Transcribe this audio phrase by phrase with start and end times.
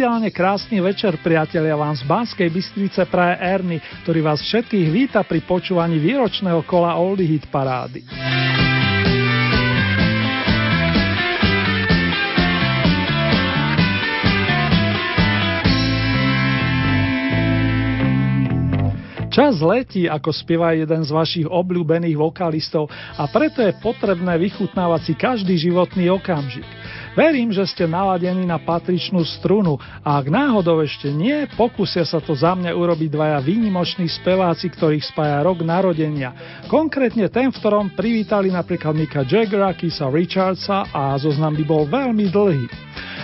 [0.00, 5.44] Špeciálne krásny večer, priatelia, vám z Banskej Bystrice praje Erny, ktorý vás všetkých víta pri
[5.44, 8.00] počúvaní výročného kola Oldie Hit Parády.
[19.40, 25.12] Čas letí, ako spieva jeden z vašich obľúbených vokalistov a preto je potrebné vychutnávať si
[25.16, 26.68] každý životný okamžik.
[27.16, 32.36] Verím, že ste naladení na patričnú strunu a ak náhodou ešte nie, pokúsia sa to
[32.36, 36.36] za mňa urobiť dvaja výnimoční speváci, ktorých spája rok narodenia.
[36.68, 42.28] Konkrétne ten, v ktorom privítali napríklad Mika Jaggera, Kisa Richardsa a zoznam by bol veľmi
[42.28, 42.68] dlhý.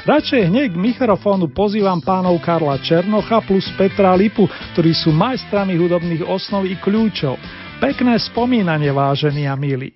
[0.06, 6.22] Radšej hneď k mikrofónu pozývam pánov Karla Černocha plus Petra Lipu, ktorí sú majstrami hudobných
[6.22, 7.34] osnov i kľúčov.
[7.82, 9.90] Pekné spomínanie, vážení a milí.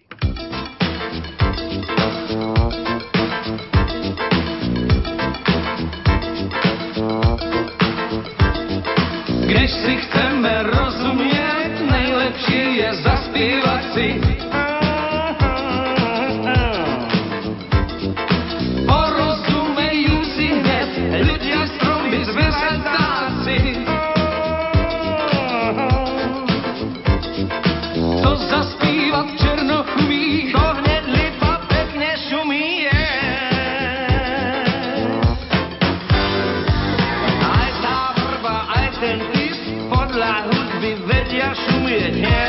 [41.90, 42.39] quit.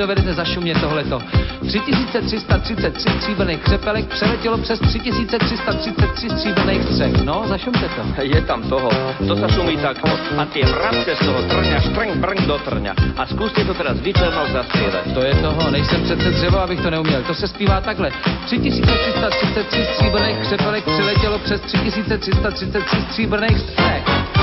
[0.00, 1.22] Dovedete zašumět tohleto.
[1.60, 7.12] 3333 stříbrných křepelek přeletělo přes 3333 stříbrných střech.
[7.24, 8.22] No, zašumte to.
[8.22, 8.90] Je tam toho.
[9.28, 10.08] To sa šumí takto.
[10.40, 12.92] A tie vrabce z toho trňa, štrň, brň do trňa.
[13.16, 15.04] A zkuste to teraz vyčernou zaspěvat.
[15.14, 17.22] To je toho, nejsem přece dřevo, abych to neuměl.
[17.22, 18.10] To se zpívá takhle.
[18.46, 24.39] 3333 stříbrných křepelek přeletělo přes 3333 stříbrných střech.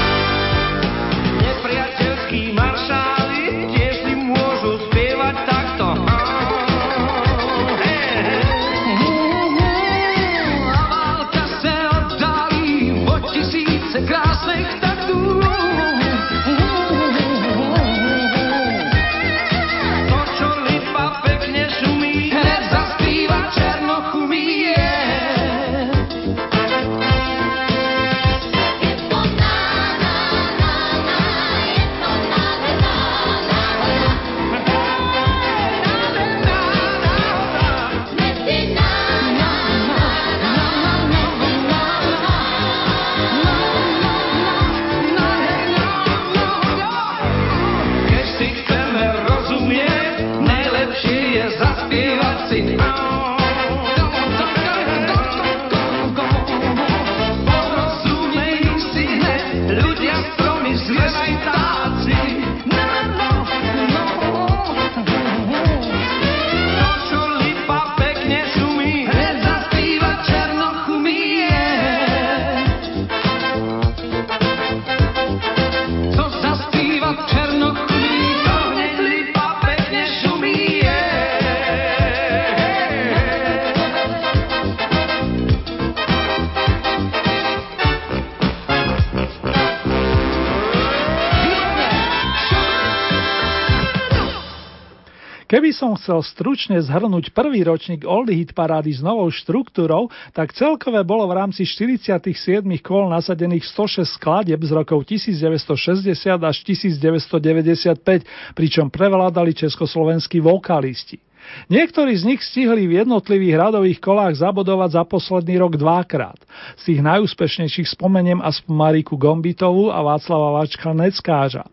[95.47, 100.99] Keby som chcel stručne zhrnúť prvý ročník Oldie Hit parády s novou štruktúrou, tak celkové
[101.07, 106.11] bolo v rámci 47 kol nasadených 106 skladieb z rokov 1960
[106.43, 108.27] až 1995,
[108.59, 111.26] pričom prevládali československí vokalisti.
[111.67, 116.39] Niektorí z nich stihli v jednotlivých radových kolách zabodovať za posledný rok dvakrát.
[116.79, 121.67] Z tých najúspešnejších spomeniem aspoň Mariku Gombitovú a Václava Vačka Neckáža.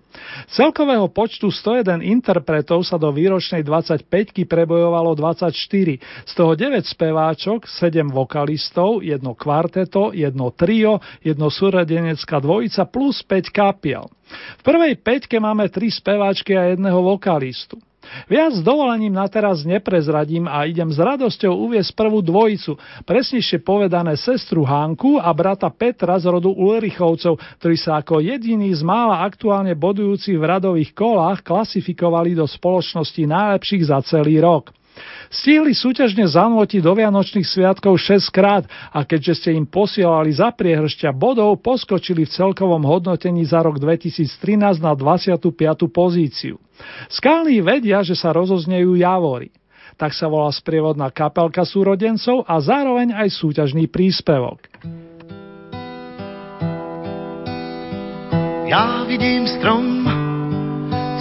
[0.50, 5.54] celkového počtu 101 interpretov sa do výročnej 25 prebojovalo 24,
[6.26, 13.50] z toho 9 speváčok, 7 vokalistov, jedno kvarteto, jedno trio, jedno súradenecká dvojica plus 5
[13.50, 14.10] kapiel.
[14.58, 17.78] V prvej peťke máme 3 speváčky a jedného vokalistu.
[18.30, 24.16] Viac s dovolením na teraz neprezradím a idem s radosťou uviesť prvú dvojicu, presnejšie povedané
[24.16, 29.74] sestru Hanku a brata Petra z rodu Ulrichovcov, ktorí sa ako jediní z mála aktuálne
[29.74, 34.72] bodujúcich v radových kolách klasifikovali do spoločnosti najlepších za celý rok.
[35.32, 38.64] Stihli súťažne zanútiť do Vianočných sviatkov 6 krát
[38.94, 44.78] a keďže ste im posielali za priehršťa bodov, poskočili v celkovom hodnotení za rok 2013
[44.78, 45.50] na 25.
[45.90, 46.62] pozíciu.
[47.10, 49.50] Skalní vedia, že sa rozoznejú javory.
[49.94, 54.66] Tak sa volá sprievodná kapelka súrodencov a zároveň aj súťažný príspevok.
[58.66, 60.08] Já vidím strom,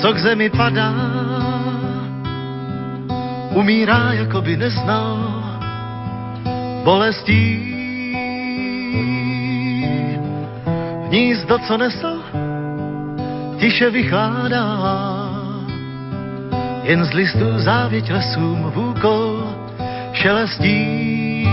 [0.02, 0.90] co k zemi padá,
[3.54, 5.18] umírá, jako by neznal
[6.84, 7.74] bolestí.
[11.08, 12.22] Hnízdo, co nesl,
[13.60, 14.66] tiše vychládá,
[16.84, 19.44] jen z listů závěť lesům v úkol
[20.14, 21.48] šelestí.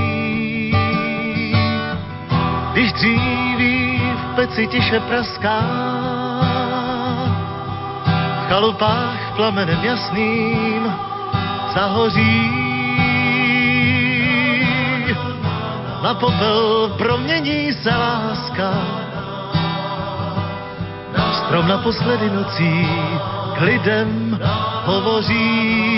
[2.73, 5.61] Když dříví v peci tiše praská,
[8.45, 10.93] v chalupách plamenem jasným,
[11.75, 12.51] zahoří.
[16.03, 18.73] Na popel promění se láska,
[21.33, 22.89] strom naposledy nocí
[23.59, 24.39] k lidem
[24.85, 25.90] hovoří.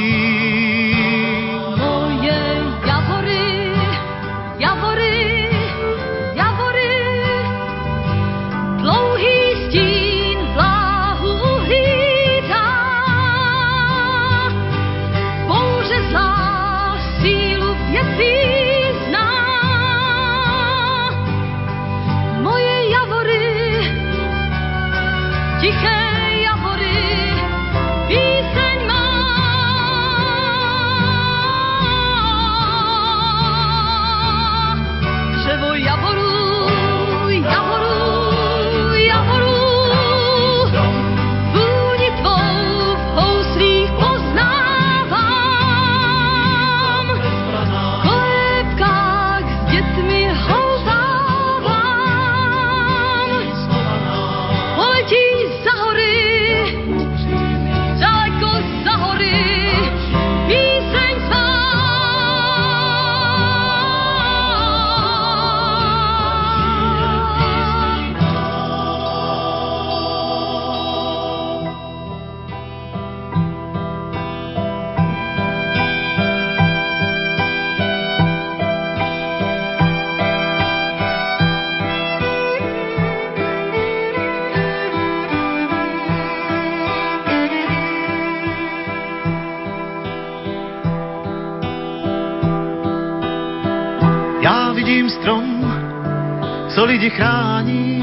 [96.84, 98.03] Lidi chrání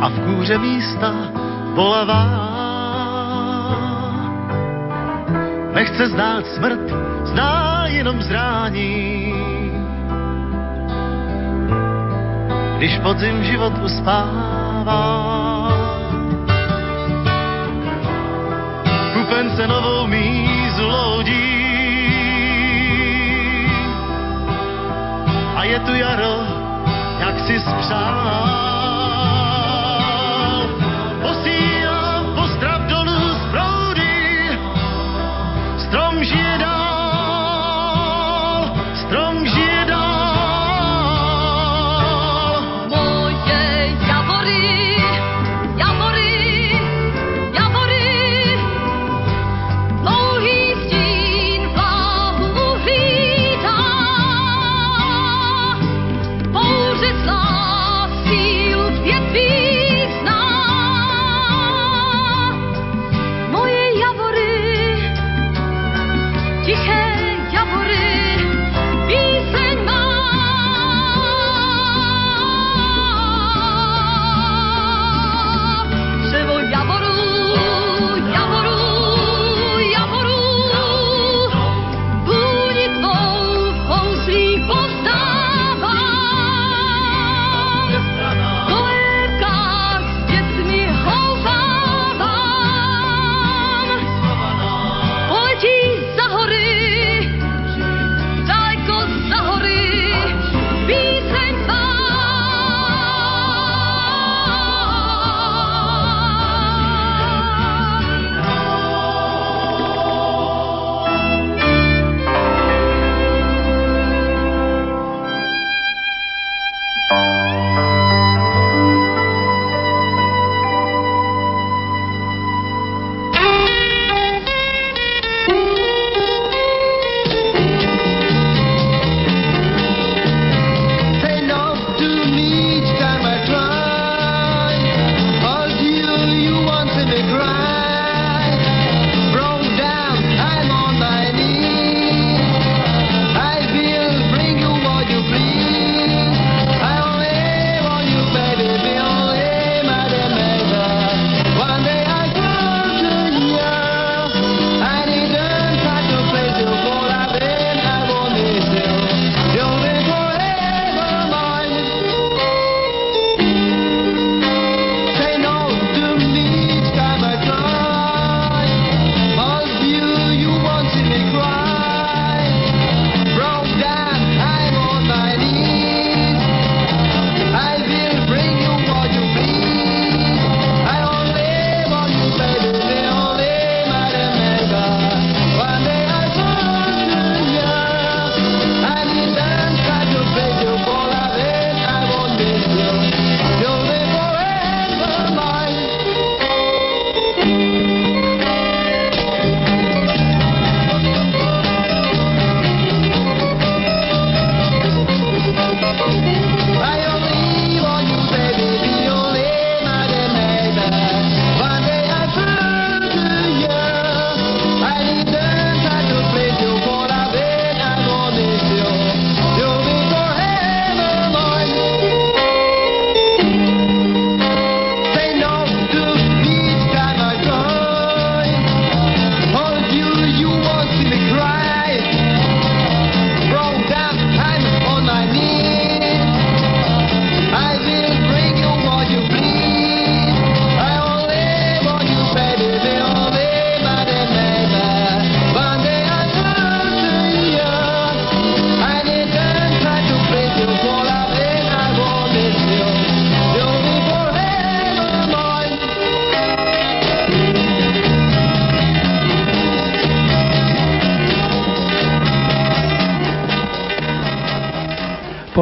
[0.00, 1.12] a v kůře místa
[1.74, 2.48] bolavá.
[5.74, 6.80] Nechce znát smrt,
[7.24, 9.34] zná jenom zrání.
[12.76, 14.98] Když podzim život uspává,
[19.14, 21.57] kupence novou mízu loudí
[25.64, 26.42] je tu jaro,
[27.18, 28.67] jak si spřál.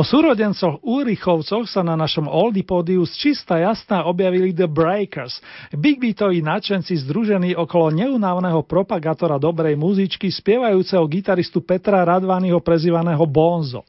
[0.06, 5.42] Súrodencoch Úrichovcoch sa na našom Oldie pódiu z čista jasná objavili The Breakers,
[5.74, 13.82] big beatoví nadšenci združení okolo neunávneho propagátora dobrej muzičky, spievajúceho gitaristu Petra Radványho prezývaného Bonzo.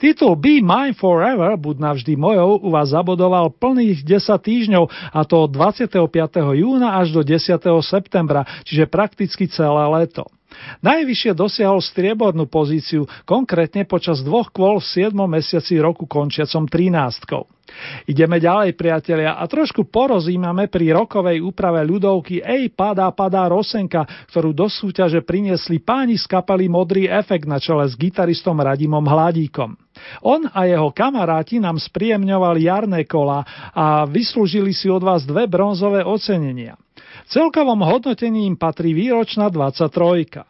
[0.00, 5.44] Titul Be Mine Forever, buď navždy mojou, u vás zabodoval plných 10 týždňov, a to
[5.44, 6.00] od 25.
[6.56, 7.60] júna až do 10.
[7.84, 10.37] septembra, čiže prakticky celé leto.
[10.82, 15.14] Najvyššie dosiahol striebornú pozíciu, konkrétne počas dvoch kvôl v 7.
[15.14, 17.58] mesiaci roku končiacom 13.
[18.08, 24.56] Ideme ďalej, priatelia, a trošku porozímame pri rokovej úprave ľudovky Ej, padá, padá Rosenka, ktorú
[24.56, 29.76] do súťaže priniesli páni z kapely Modrý efekt na čele s gitaristom Radimom Hladíkom.
[30.24, 36.06] On a jeho kamaráti nám spríjemňovali jarné kola a vyslúžili si od vás dve bronzové
[36.06, 36.78] ocenenia.
[37.28, 40.48] Celkovom hodnotení im patrí výročná 23.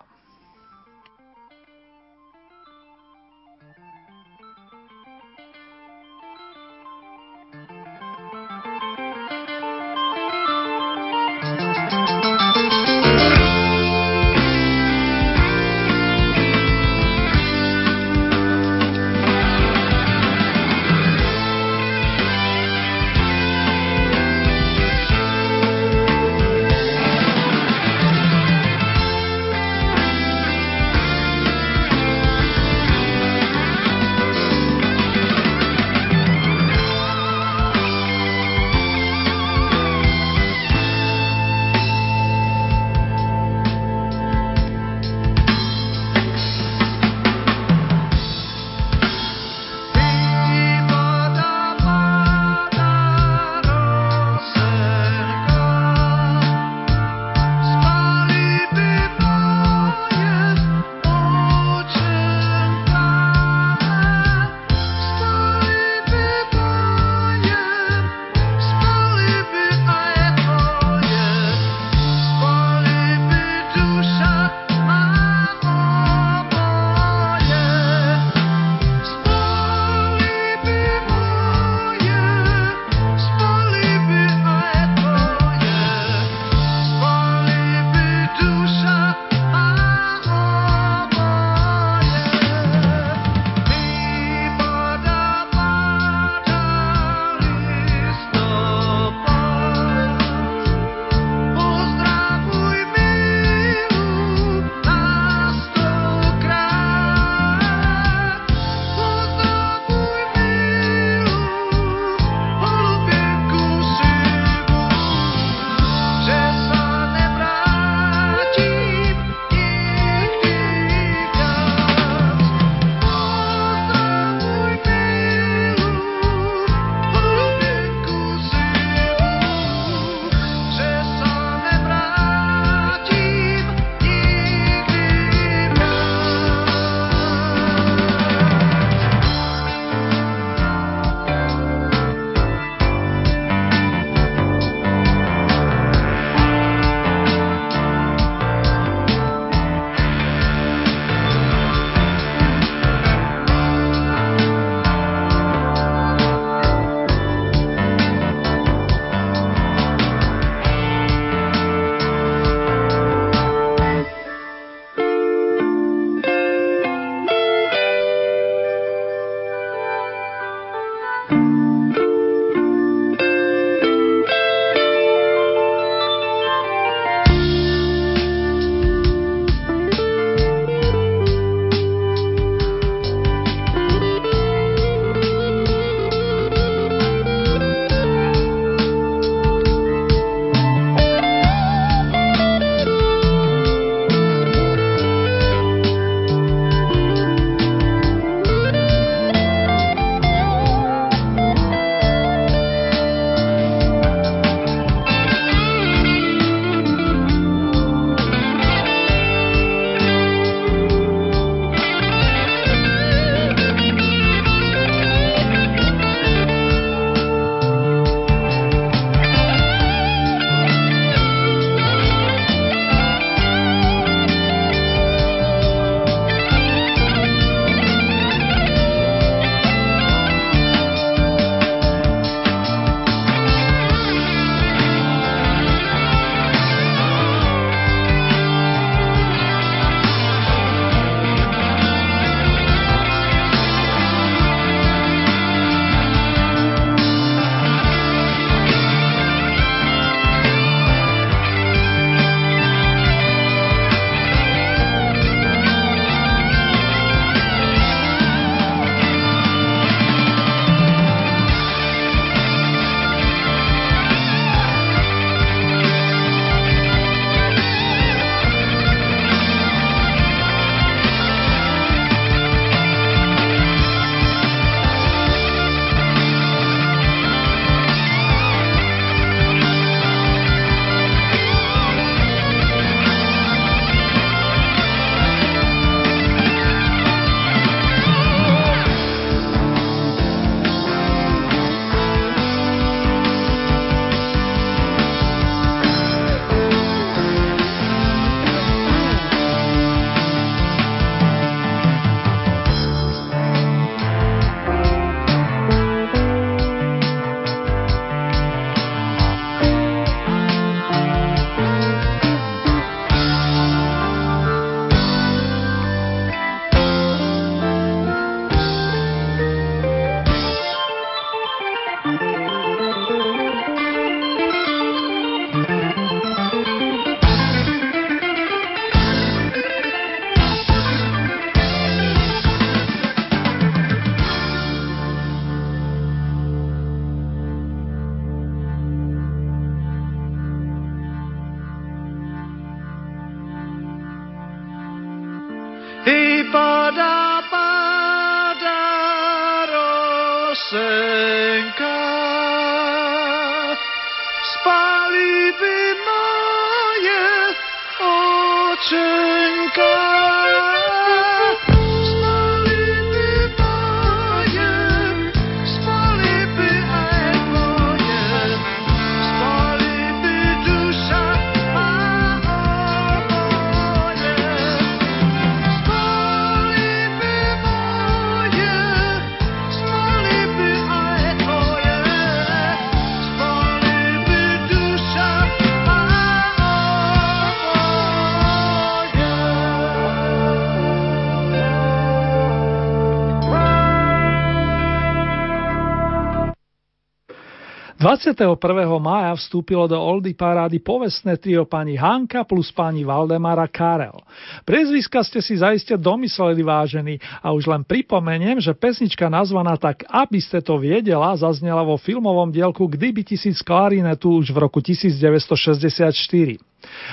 [398.09, 398.57] ...21.
[399.05, 404.17] mája vstúpilo do Oldy parády povestné trio pani Hanka plus pani Valdemara Karel.
[404.65, 410.41] Priezviska ste si zaiste domysleli vážení a už len pripomeniem, že pesnička nazvaná tak Aby
[410.41, 416.68] ste to viedela zaznela vo filmovom dielku Kdyby tisíc klarinetu už v roku 1964.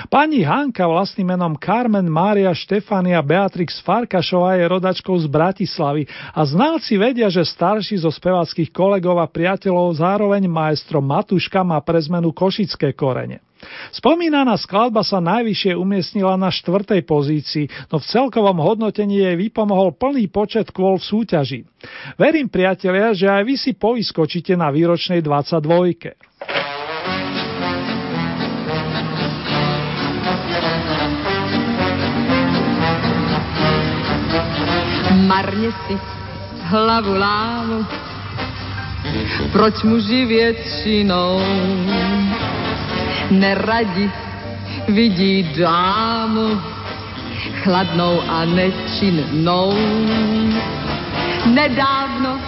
[0.06, 6.94] Pani Hanka vlastným menom Carmen Mária Štefania Beatrix Farkašová je rodačkou z Bratislavy a znalci
[6.94, 12.94] vedia, že starší zo spevackých kolegov a priateľov zároveň maestro Matuška má pre zmenu košické
[12.94, 13.42] korene.
[13.90, 20.28] Spomínaná skladba sa najvyššie umiestnila na štvrtej pozícii, no v celkovom hodnotení jej vypomohol plný
[20.30, 21.60] počet kôl v súťaži.
[22.20, 26.75] Verím, priatelia, že aj vy si povyskočíte na výročnej 22.
[35.36, 35.98] marně si
[36.62, 37.86] hlavu lámu.
[39.52, 41.40] Proč muži většinou
[43.30, 44.10] neradi
[44.88, 46.60] vidí dámu
[47.62, 49.76] chladnou a nečinnou.
[51.46, 52.40] Nedávno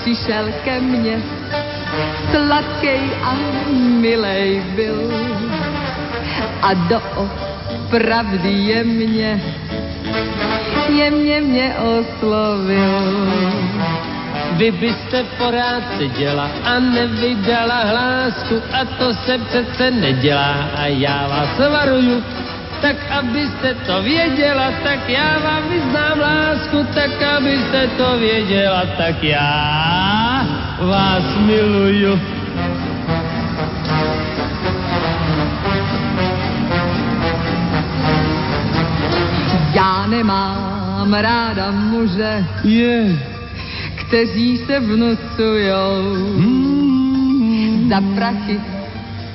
[0.00, 1.22] přišel ke mně,
[2.30, 3.34] sladkej a
[4.00, 5.10] milej byl
[6.62, 7.02] a do
[7.90, 9.42] pravdy je mě
[10.88, 12.94] jemně mě oslovil.
[14.52, 21.70] Vy byste porád seděla a nevydala hlásku a to se přece nedělá a já vás
[21.70, 22.24] varuju.
[22.80, 30.46] Tak abyste to věděla, tak já vám vyznám lásku, tak abyste to věděla, tak já
[30.80, 32.33] vás miluju.
[39.74, 43.18] Já nemám ráda muže, yeah.
[43.94, 47.88] kteří se vnucujou mm.
[47.88, 48.60] za prachy.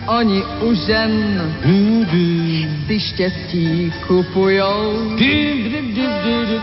[0.07, 1.41] Oni u žen
[2.87, 5.17] si štěstí kupujou.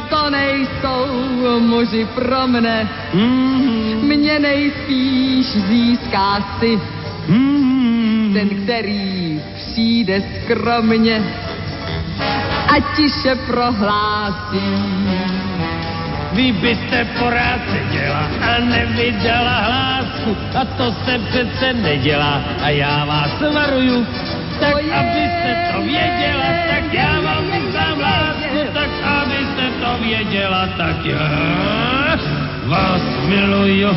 [0.09, 2.89] To nejsou muži pro mne,
[4.03, 6.81] mě nejspíš získá si
[8.33, 11.23] ten, který přijde skromně
[12.77, 14.69] a tiše prohlásí.
[16.33, 23.41] Vy byste porád seděla a nevydala hlásku a to se přece nedělá a já vás
[23.55, 24.07] varuju.
[24.61, 32.19] Tak abyste to věděla, tak já vám vyznám lásku, tak abyste to věděla, tak já
[32.67, 33.97] vás miluju.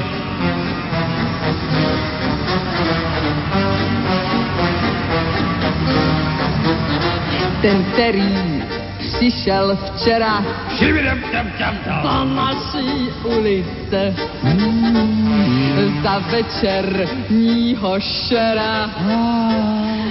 [7.62, 8.59] Ten, který
[9.20, 10.44] přišel včera.
[12.02, 14.16] Po naší ulice
[16.04, 18.90] za večerního šera.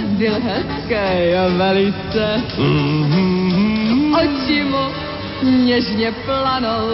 [0.05, 0.95] Byl hezký
[1.57, 2.41] velice,
[4.13, 4.85] oči mu
[5.43, 6.87] něžně planou,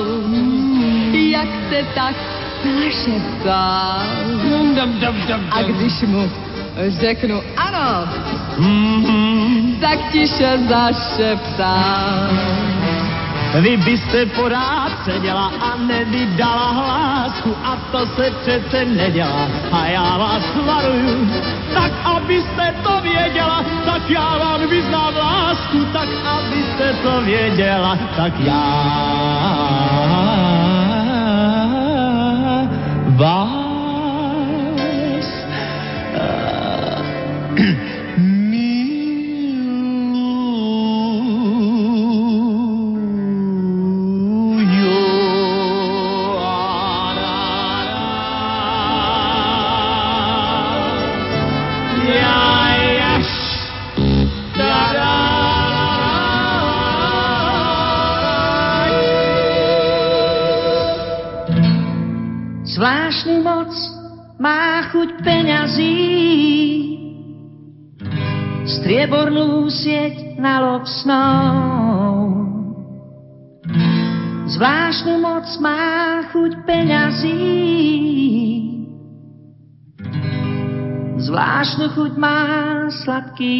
[1.11, 2.15] jak se tak
[2.63, 4.03] našeptá.
[5.51, 6.44] A když mu
[6.87, 8.05] řeknu ano,
[9.81, 12.29] tak tiše zašeptám.
[13.61, 20.43] Vy byste porád seděla a nevydala hlásku a to se přece nedělá a já vás
[20.65, 21.31] varuju.
[21.73, 28.65] Tak abyste to věděla, tak já vám vyznám lásku, tak abyste to věděla, tak já
[33.07, 33.64] vás
[65.65, 65.97] peňazí.
[68.65, 72.45] Striebornú sieť na lob snou.
[74.45, 77.41] Zvláštnu moc má chuť peňazí.
[81.25, 82.45] Zvláštnu chuť má
[83.01, 83.57] sladký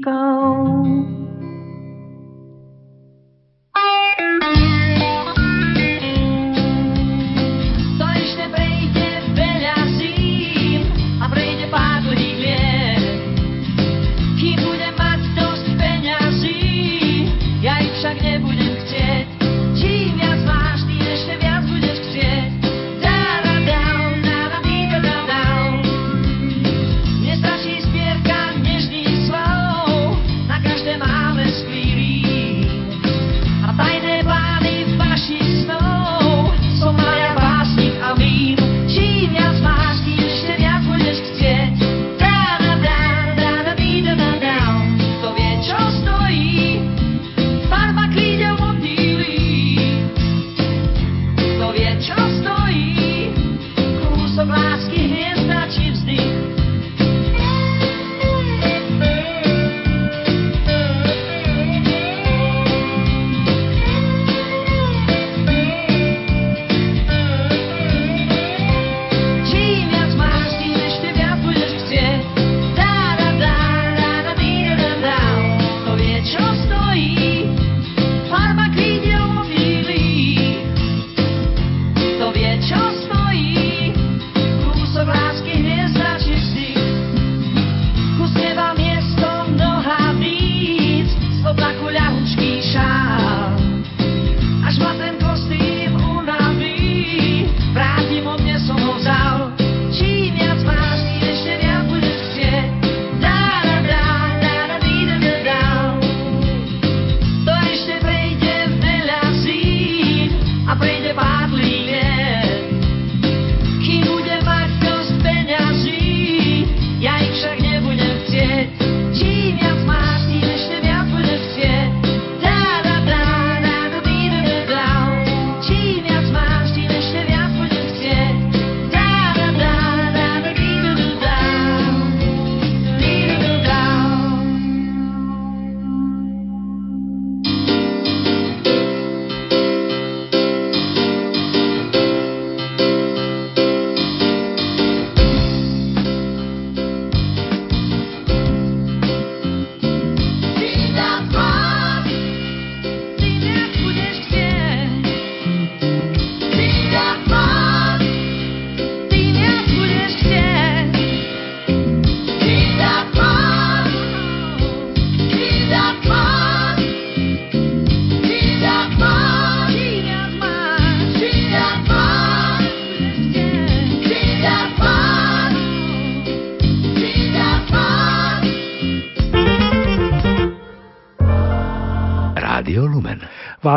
[0.00, 1.17] kout.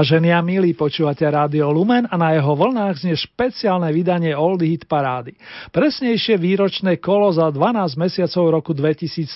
[0.01, 4.89] Vážení a milí, počúvate Rádio Lumen a na jeho vlnách znie špeciálne vydanie Old Hit
[4.89, 5.37] Parády.
[5.69, 9.29] Presnejšie výročné kolo za 12 mesiacov roku 2013.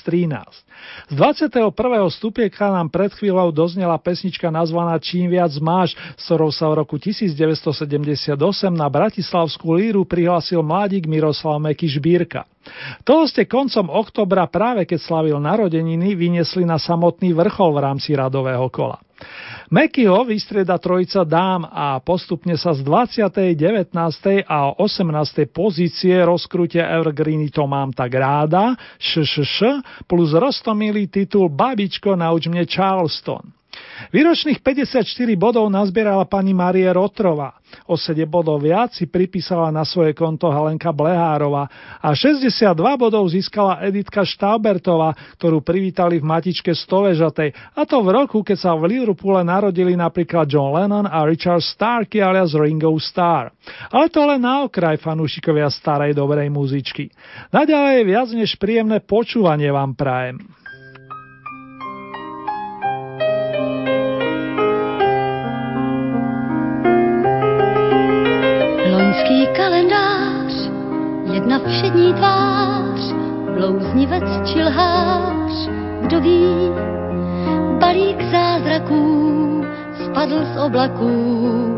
[1.06, 1.70] Z 21.
[2.10, 6.98] stupieka nám pred chvíľou doznela pesnička nazvaná Čím viac máš, s ktorou sa v roku
[6.98, 8.34] 1978
[8.74, 12.42] na Bratislavskú líru prihlásil mladík Miroslav Meky Žbírka.
[13.06, 18.66] Toho ste koncom oktobra práve keď slavil narodeniny vyniesli na samotný vrchol v rámci radového
[18.74, 19.05] kola.
[19.72, 23.96] Mekyho vystrieda trojica dám a postupne sa z 20., 19.
[24.46, 25.50] a 18.
[25.50, 33.42] pozície rozkrutia Evergreeny To mám tak ráda, š, plus rostomilý titul Babičko nauč mne Charleston.
[34.12, 35.04] Výročných 54
[35.36, 37.56] bodov nazbierala pani Marie Rotrova.
[37.92, 41.68] O 7 bodov viac si pripísala na svoje konto Helenka Blehárova
[42.00, 48.40] a 62 bodov získala Editka Štaubertová, ktorú privítali v matičke Stovežatej, a to v roku,
[48.46, 53.52] keď sa v Liverpoole narodili napríklad John Lennon a Richard Starkey alias Ringo Starr.
[53.92, 57.12] Ale to len na okraj fanúšikovia starej dobrej muzičky.
[57.52, 60.55] Naďalej viac než príjemné počúvanie vám prajem.
[69.66, 70.54] kalendář,
[71.34, 73.00] jedna všední tvář,
[73.58, 75.70] blouznivec či lhář,
[76.02, 76.46] kdo ví,
[77.80, 79.66] balík zázraků
[80.06, 81.78] spadl z oblaků,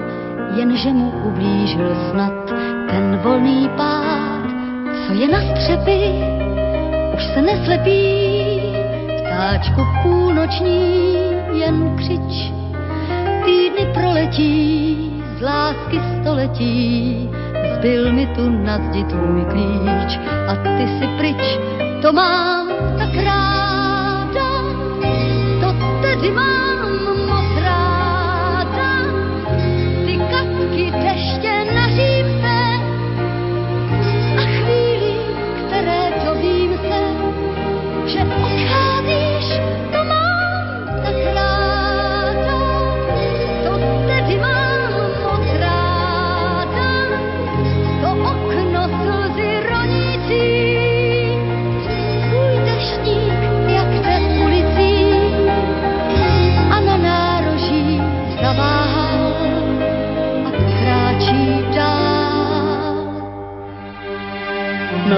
[0.56, 2.46] jenže mu ublížil snad
[2.90, 4.44] ten volný pád,
[5.08, 6.00] co je na střepy,
[7.16, 8.62] už se neslepí,
[9.26, 11.14] ptáčku půlnoční
[11.54, 12.52] jen křič,
[13.46, 17.30] týdny proletí, z lásky století,
[17.76, 21.60] Zbyl mi tu na zdi tvůj klíč a ty si pryč,
[22.02, 24.50] to mám tak ráda,
[25.62, 26.57] to tedy mám.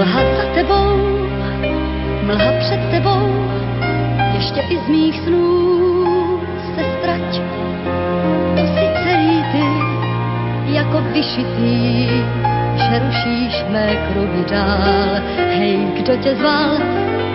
[0.00, 0.96] Mlha za tebou,
[2.26, 3.50] mlha před tebou,
[4.34, 6.40] ještě i z mých snů
[6.74, 7.40] se strať.
[8.56, 9.66] To si celý ty,
[10.72, 12.08] jako vyšitý,
[12.76, 15.20] že rušíš mé kruhy dál.
[15.36, 16.78] Hej, kdo tě zval,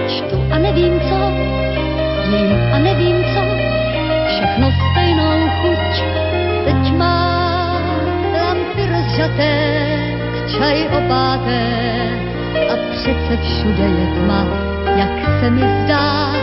[0.08, 1.20] čtu a nevím co,
[2.30, 3.42] jím a nevím co,
[4.28, 6.04] všechno stejnou chuť.
[6.66, 7.82] Teď má
[8.34, 9.54] lampy rozřaté,
[10.58, 11.86] čaj opáté,
[12.70, 14.48] a přece všude je tma,
[14.98, 16.35] jak se mi zdá.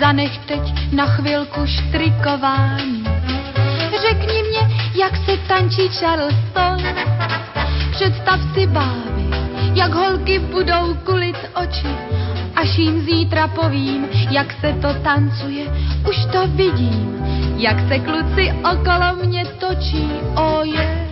[0.00, 3.04] Zanech teď na chvilku štrikování.
[4.00, 6.82] Řekni mě, jak se tančí Charleston.
[7.90, 9.24] Představ si bávy,
[9.74, 11.88] jak holky budou kulit oči.
[12.56, 15.64] Až jim zítra povím, jak se to tancuje,
[16.08, 17.24] už to vidím,
[17.56, 21.08] jak se kluci okolo mě točí, oje.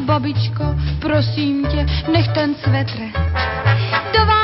[0.00, 0.64] Babičko,
[1.00, 2.98] prosím tě, nech ten svetr.
[4.12, 4.41] Do Vánoc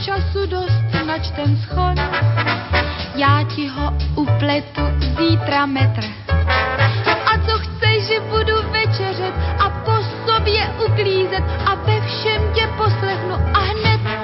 [0.00, 1.98] času dost, nač ten schod.
[3.14, 4.82] Já ti ho upletu
[5.18, 6.04] zítra metr.
[7.26, 9.92] A co chceš, že budu večeřet a po
[10.26, 14.17] sobě uklízet a ve všem tě poslechnu a hned,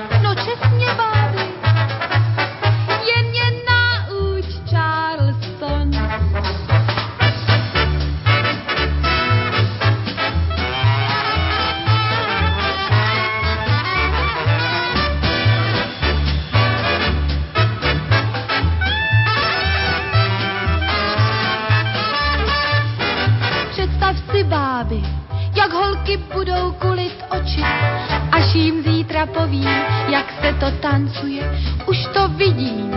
[29.55, 29.68] povím,
[30.09, 31.61] jak se to tancuje.
[31.86, 32.90] Už to vidím,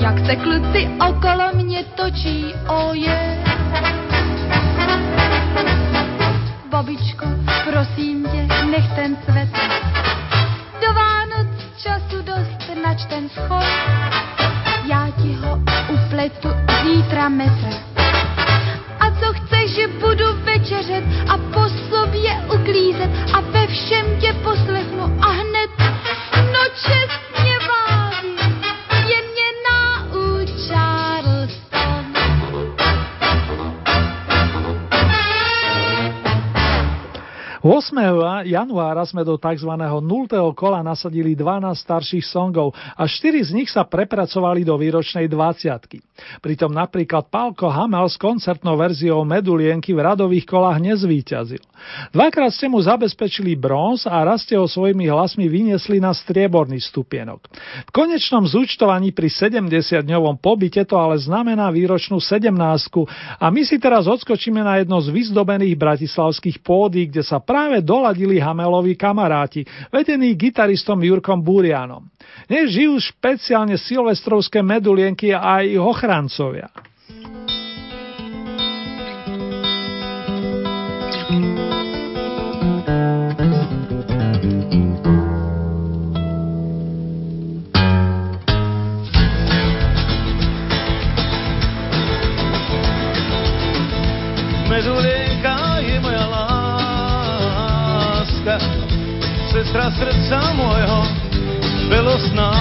[0.00, 3.44] jak se kluci okolo mě točí, oje.
[6.70, 7.26] Babičko,
[7.64, 9.60] prosím tě, nech ten svetr.
[10.80, 13.64] Do Vánoc času dost, nač ten schod.
[14.84, 16.48] Já ti ho upletu
[16.84, 17.71] zítra metr.
[38.52, 39.72] Januára sme do tzv.
[39.72, 40.00] 0.
[40.52, 46.11] kola nasadili 12 starších songov a 4 z nich sa prepracovali do výročnej 20.
[46.42, 51.62] Pritom napríklad Pálko Hamel s koncertnou verziou Medulienky v radových kolách nezvíťazil.
[52.14, 57.42] Dvakrát ste mu zabezpečili bronz a raz ste ho svojimi hlasmi vyniesli na strieborný stupienok.
[57.86, 62.54] V konečnom zúčtovaní pri 70-dňovom pobyte to ale znamená výročnú 17
[63.38, 68.38] a my si teraz odskočíme na jedno z vyzdobených bratislavských pódy, kde sa práve doladili
[68.38, 72.06] Hamelovi kamaráti, vedení gitaristom Jurkom Burianom.
[72.46, 75.82] Nech žijú špeciálne silvestrovské medulienky a aj ich.
[76.12, 76.68] Ferancovia.
[99.52, 101.06] Sestra srdca mojho
[101.88, 102.52] bylo sná,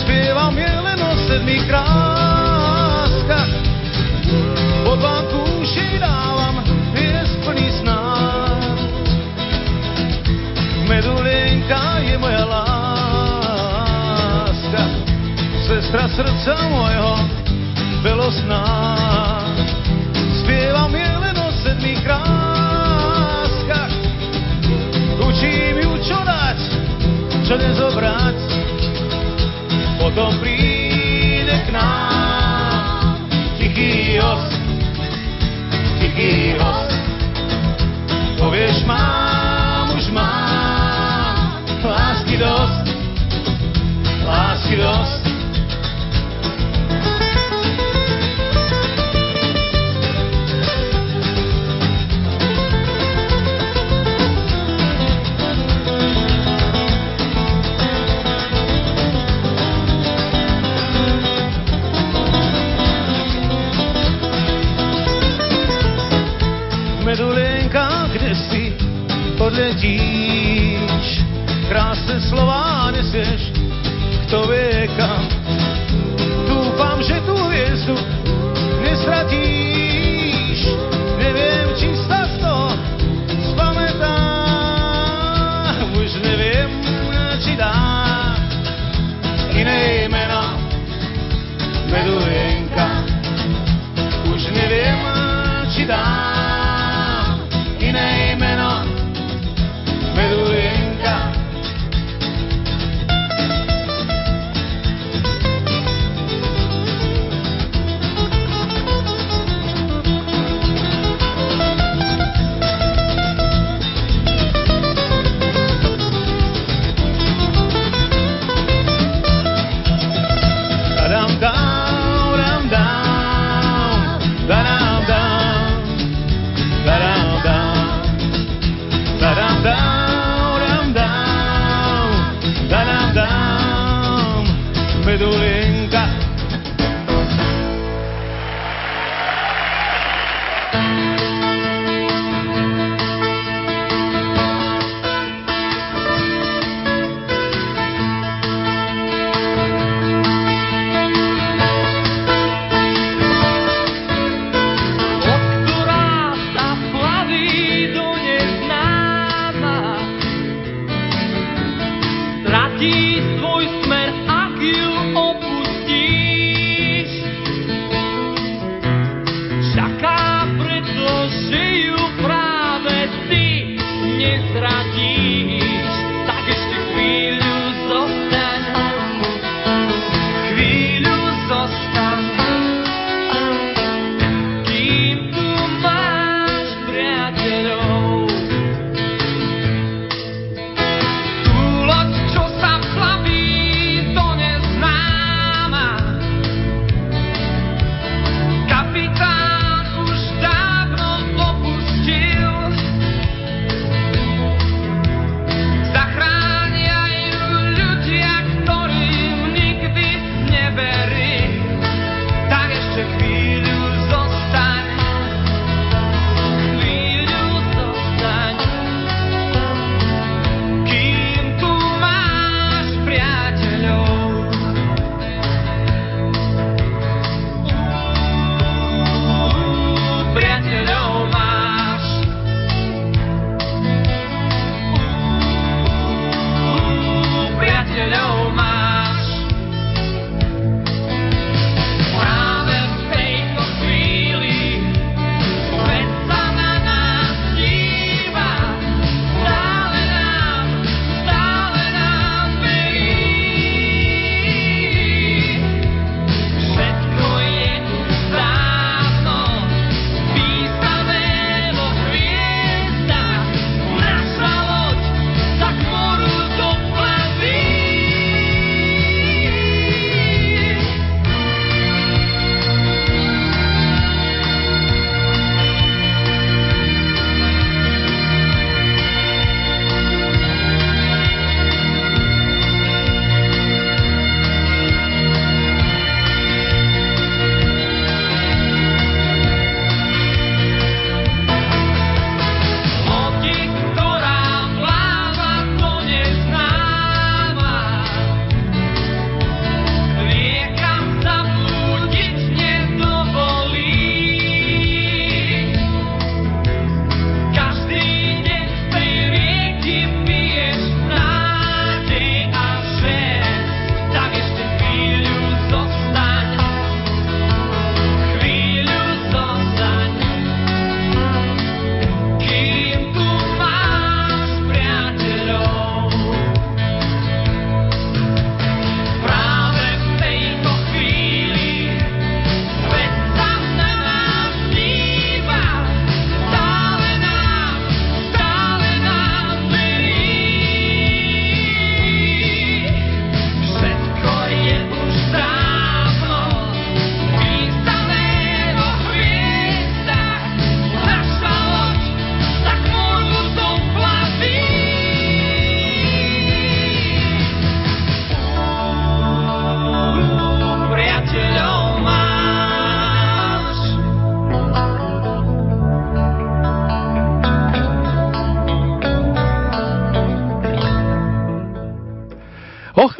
[0.00, 0.93] zpívám jele
[1.26, 3.48] sedmi kráskách.
[4.84, 8.78] Pod vám kůži dávám pěst plný snám.
[10.88, 13.72] Medulinka je moja láska,
[15.66, 17.18] sestra srdce mojho
[18.02, 18.64] bylo sná.
[20.40, 23.92] Zpěvám jelen o sedmi kráskách,
[25.28, 26.58] učím ju čo dať,
[27.48, 28.34] čo nezobrať.
[29.98, 30.83] Potom príjem
[31.66, 33.28] k nám.
[33.58, 34.52] Tichý host,
[36.00, 36.98] tichý host,
[38.38, 42.84] pověš mám, už mám, lásky dost,
[44.26, 45.23] lásky dost.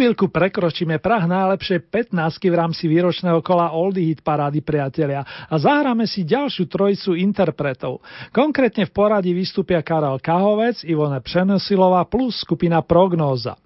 [0.05, 6.05] Chvíľku prekročíme prah najlepšej 15 v rámci výročného kola Oldie Hit parády priatelia a zahráme
[6.05, 8.05] si ďalšiu trojicu interpretov.
[8.29, 13.57] Konkrétne v poradí vystúpia Karel Kahovec, Ivone Přenosilová plus skupina Prognóza.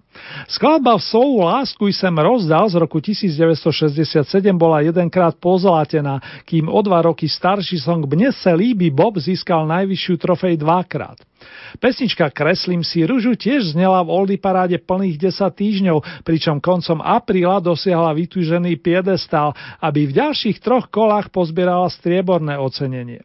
[0.47, 4.25] Skladba v soulu Lásku sem rozdal z roku 1967
[4.57, 10.15] bola jedenkrát pozlatená, kým o dva roky starší song Mne se líbi Bob získal najvyššiu
[10.17, 11.17] trofej dvakrát.
[11.79, 15.97] Pesnička Kreslím si ružu tiež znela v Oldy paráde plných 10 týždňov,
[16.27, 23.23] pričom koncom apríla dosiahla vytúžený piedestal, aby v ďalších troch kolách pozbierala strieborné ocenenie.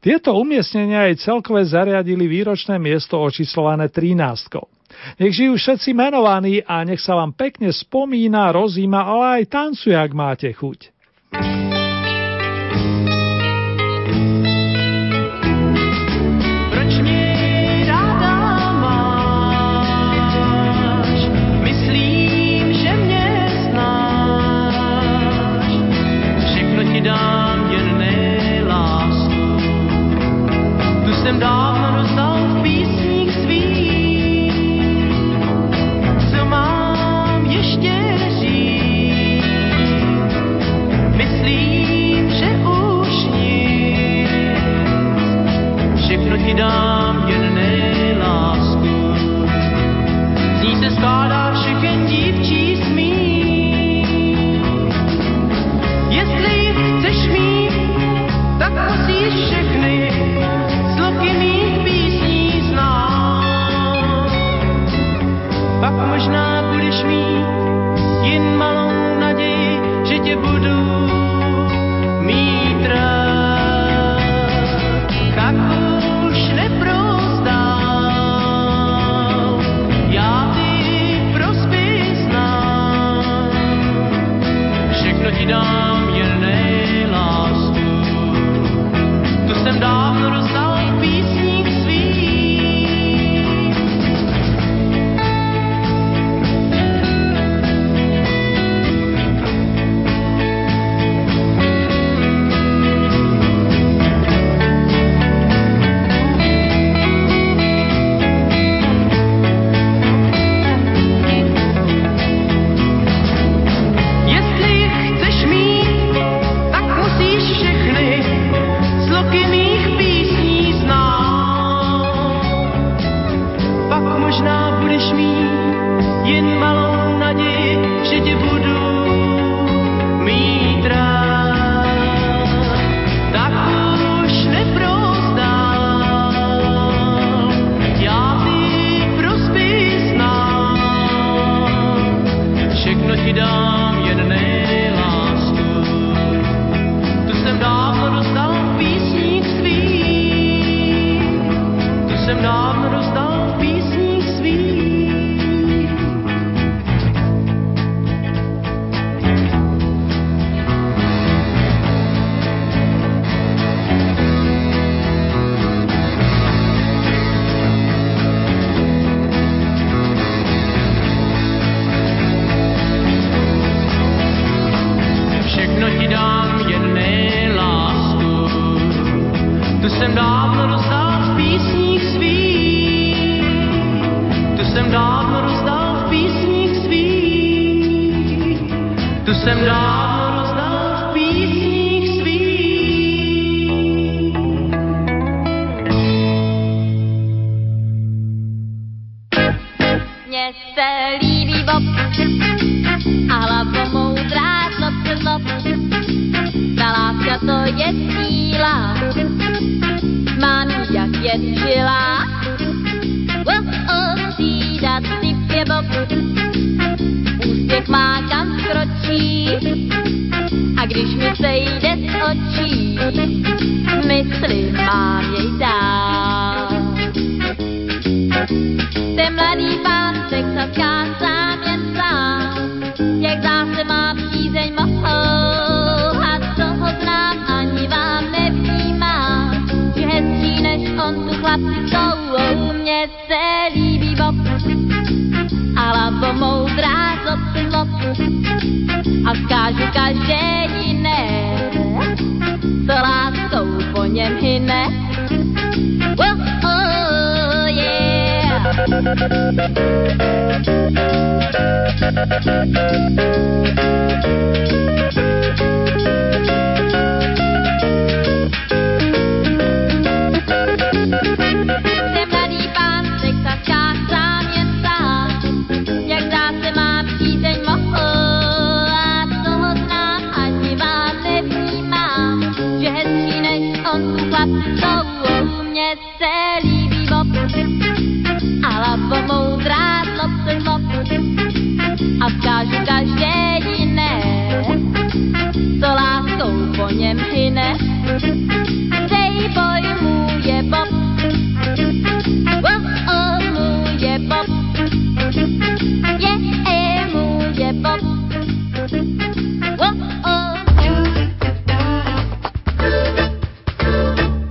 [0.00, 4.79] Tieto umiestnenia jej celkové zariadili výročné miesto očíslované 13.
[5.16, 10.12] Nech žijú všetci menovaní a nech sa vám pekne spomína, rozíma, ale aj tancuje, ak
[10.12, 10.90] máte chuť.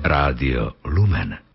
[0.04, 1.49] Radio Lumen.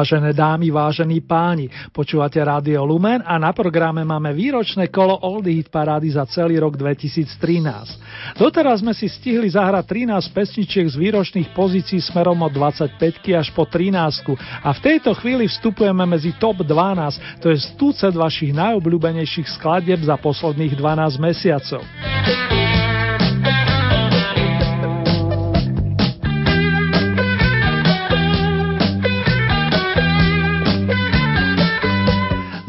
[0.00, 5.68] Vážené dámy, vážení páni, počúvate Rádio Lumen a na programe máme výročné kolo Old Hit
[5.68, 7.28] parády za celý rok 2013.
[8.40, 12.96] Doteraz sme si stihli zahrať 13 pesničiek z výročných pozícií smerom od 25
[13.36, 18.56] až po 13 a v tejto chvíli vstupujeme medzi top 12, to je stúcet vašich
[18.56, 21.84] najobľúbenejších skladieb za posledných 12 mesiacov.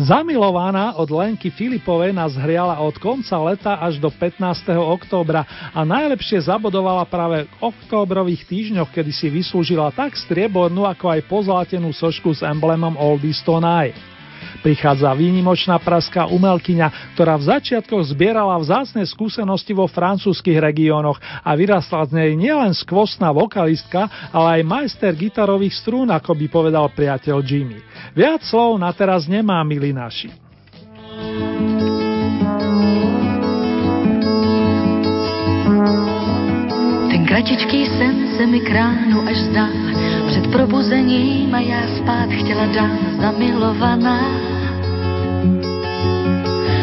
[0.02, 4.74] Zamilovaná od Lenky Filipovej nás hriala od konca leta až do 15.
[4.74, 5.46] októbra
[5.78, 11.94] a najlepšie zabodovala práve v októbrových týždňoch, kedy si vyslúžila tak striebornú ako aj pozlatenú
[11.94, 13.94] sošku s emblemom Oldies Tonight.
[14.62, 22.06] Prichádza výnimočná praská umelkyňa, ktorá v začiatkoch zbierala vzácne skúsenosti vo francúzskych regiónoch a vyrastla
[22.06, 27.82] z nej nielen skvostná vokalistka, ale aj majster gitarových strún, ako by povedal priateľ Jimmy.
[28.14, 30.30] Viac slov na teraz nemá, milí naši.
[37.10, 39.91] Ten kratičký sen se mi kránu až zdá,
[40.32, 44.20] před probuzením a já spát chtěla dát zamilovaná.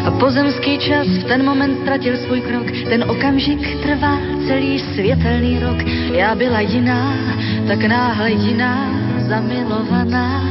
[0.04, 5.78] A pozemský čas v ten moment ztratil svůj krok, ten okamžik trvá celý světelný rok.
[6.12, 7.14] Já byla jiná,
[7.68, 8.92] tak náhle jiná,
[9.28, 10.44] zamilovaná.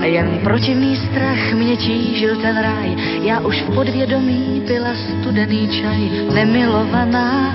[0.00, 6.10] A jen protivný strach mě tížil ten ráj, já už v podvědomí pila studený čaj,
[6.34, 7.54] nemilovaná.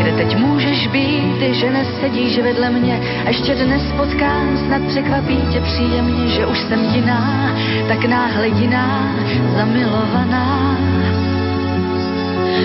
[0.00, 5.60] Kde teď můžeš být, že nesedíš vedle mě a ještě dnes potkám, snad překvapí tě
[5.60, 7.54] příjemně, že už jsem jiná,
[7.88, 9.14] tak náhle jiná,
[9.56, 10.76] zamilovaná.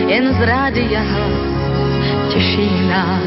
[0.07, 1.01] Jen z rádia
[2.29, 3.23] těší nás.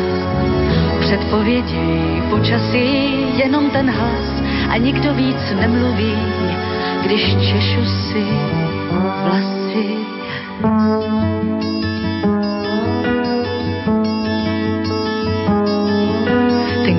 [1.00, 6.16] Předpovědi počasí jenom ten hlas a nikdo víc nemluví,
[7.02, 8.24] když češu si
[9.24, 9.58] vlasy.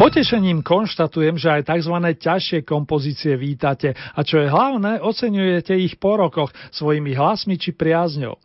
[0.00, 1.92] Potešením konštatujem, že aj tzv.
[2.16, 8.40] ťažšie kompozície vítate a čo je hlavné, oceňujete ich po rokoch svojimi hlasmi či priazňou.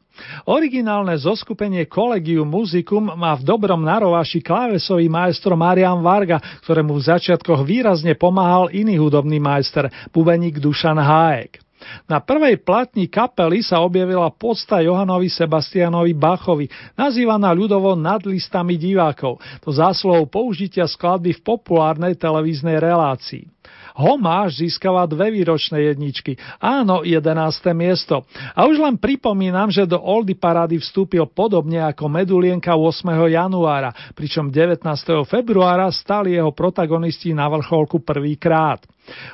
[0.48, 7.68] Originálne zoskupenie Collegium Musicum má v dobrom narovaši klávesový maestro Marian Varga, ktorému v začiatkoch
[7.68, 11.65] výrazne pomáhal iný hudobný majster, bubeník Dušan Háek.
[12.06, 19.42] Na prvej platni kapely sa objavila podsta Johanovi Sebastianovi Bachovi, nazývaná ľudovo nad listami divákov,
[19.62, 23.56] to zásluhou použitia skladby v populárnej televíznej relácii.
[23.96, 26.36] Homáš získava dve výročné jedničky.
[26.60, 27.32] Áno, 11.
[27.72, 28.28] miesto.
[28.52, 33.08] A už len pripomínam, že do Oldy parády vstúpil podobne ako Medulienka 8.
[33.32, 34.84] januára, pričom 19.
[35.24, 38.84] februára stali jeho protagonisti na vrcholku prvýkrát.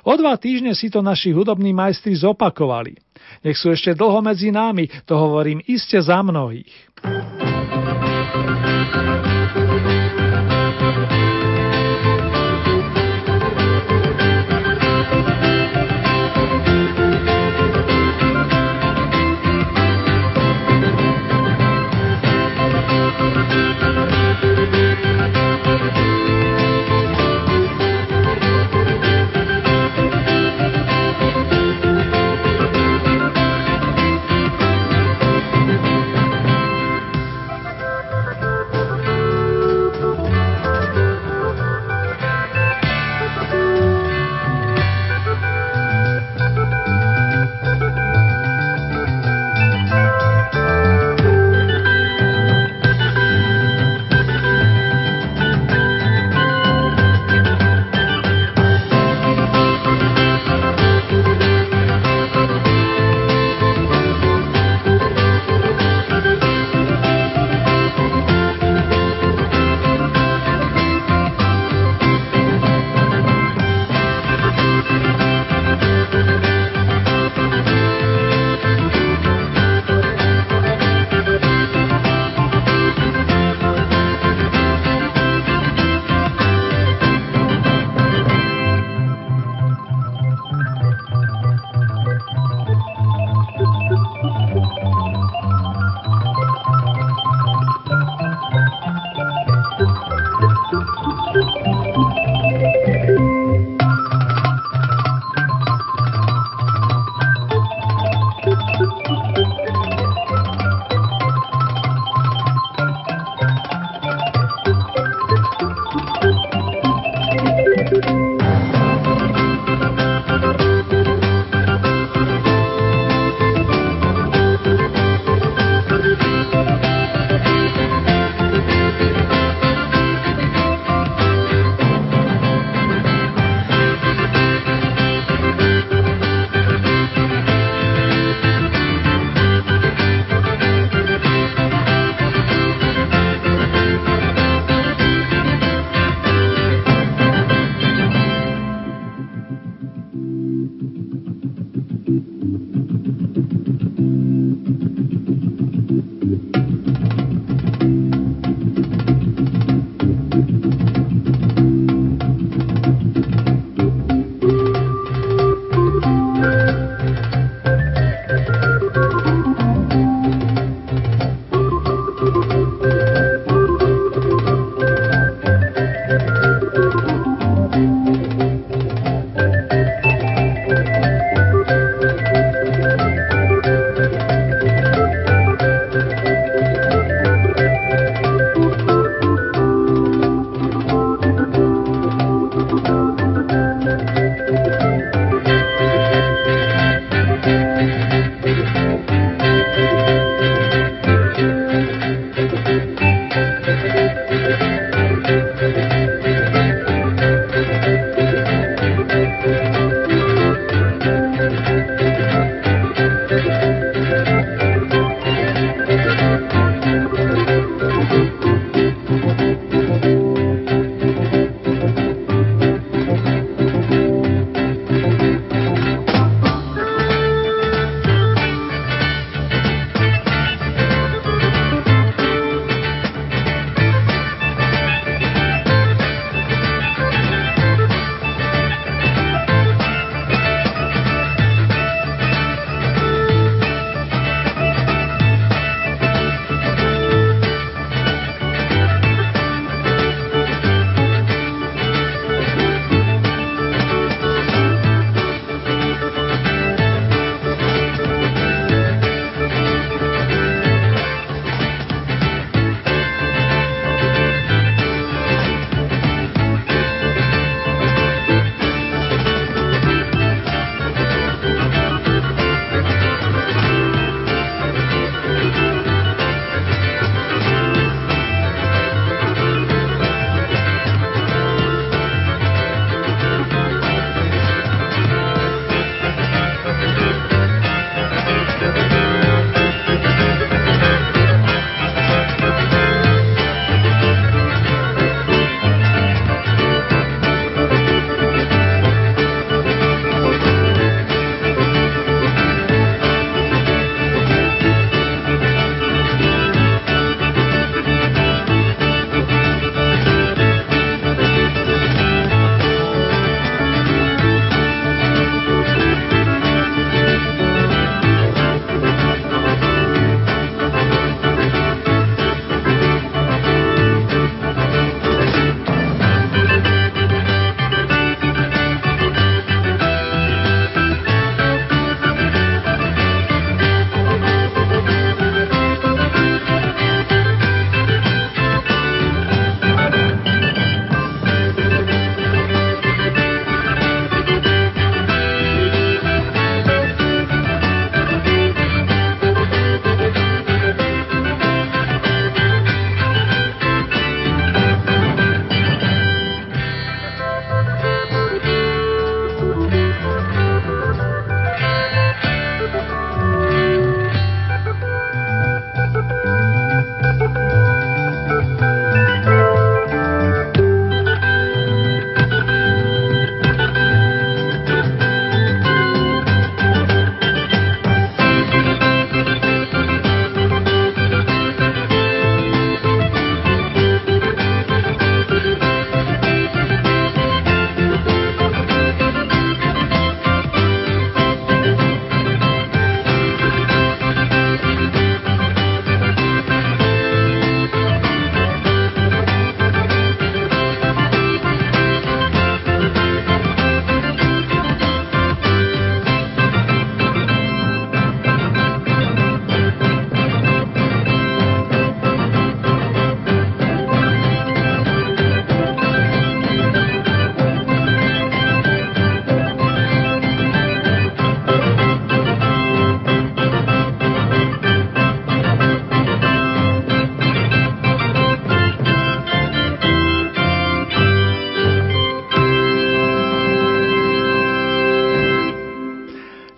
[0.04, 2.98] O dva týždne si to naši hudobní majstri zopakovali.
[3.46, 6.92] Nech sú ešte dlho medzi nami, to hovorím iste za mnohých.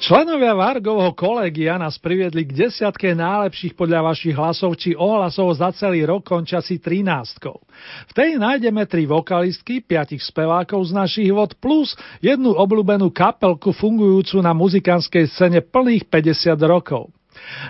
[0.03, 6.03] Členovia Vargovho kolegia nás priviedli k desiatke najlepších podľa vašich hlasov či ohlasov za celý
[6.03, 7.07] rok končasi 13.
[7.39, 14.43] V tej nájdeme tri vokalistky, piatich spevákov z našich vod plus jednu obľúbenú kapelku fungujúcu
[14.43, 17.07] na muzikánskej scéne plných 50 rokov.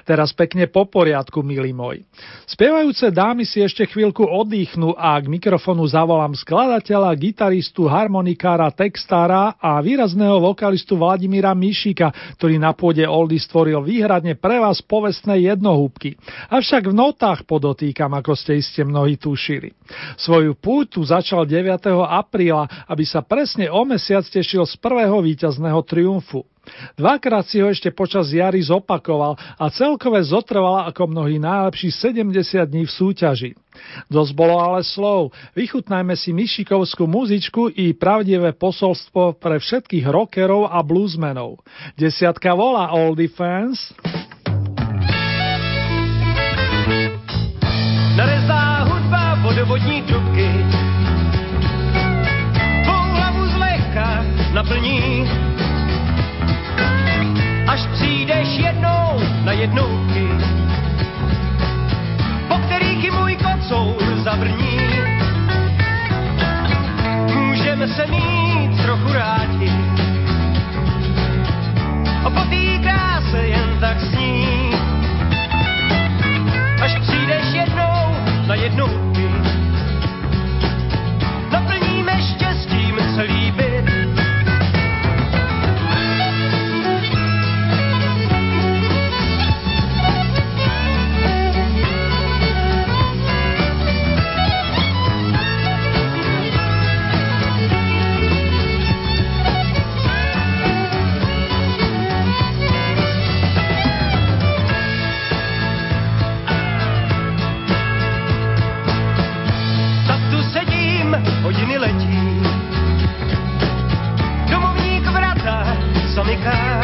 [0.03, 2.03] Teraz pekne po poriadku, milí moji.
[2.49, 9.79] Spievajúce dámy si ešte chvíľku oddychnú a k mikrofonu zavolám skladateľa, gitaristu, harmonikára, textára a
[9.79, 16.15] výrazného vokalistu Vladimíra Mišika, ktorý na pôde Oldy stvoril výhradne pre vás povestné jednohúbky.
[16.51, 19.73] Avšak v notách podotýkam, ako ste iste mnohí tušili.
[20.19, 21.89] Svoju pútu začal 9.
[22.05, 26.52] apríla, aby sa presne o mesiac tešil z prvého víťazného triumfu.
[26.97, 32.33] Dvakrát si ho ešte počas jary zopakoval a celkové zotrvala ako mnohí najlepší 70
[32.69, 33.51] dní v súťaži.
[34.09, 35.33] Dosť bolo ale slov.
[35.57, 41.61] Vychutnajme si Mišikovskú muzičku i pravdivé posolstvo pre všetkých rockerov a bluesmenov.
[41.97, 43.93] Desiatka volá Oldie fans.
[48.13, 50.49] Narezá hudba vodovodní trubky
[52.85, 54.21] Tvou hlavu zlehka
[54.53, 55.12] naplní
[59.63, 60.27] jednouky,
[62.47, 64.79] po kterých i můj kocour zabrní.
[67.35, 69.71] Můžeme se mít trochu rádi,
[72.25, 74.69] a potýká se jen tak sní.
[76.81, 78.15] Až přijdeš jednou
[78.47, 79.12] na jednouky,
[111.53, 112.41] hodiny letí.
[114.49, 115.77] Domovník vrata
[116.15, 116.81] zamyká.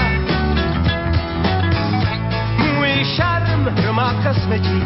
[2.58, 4.84] Můj šarm hromádka smetí.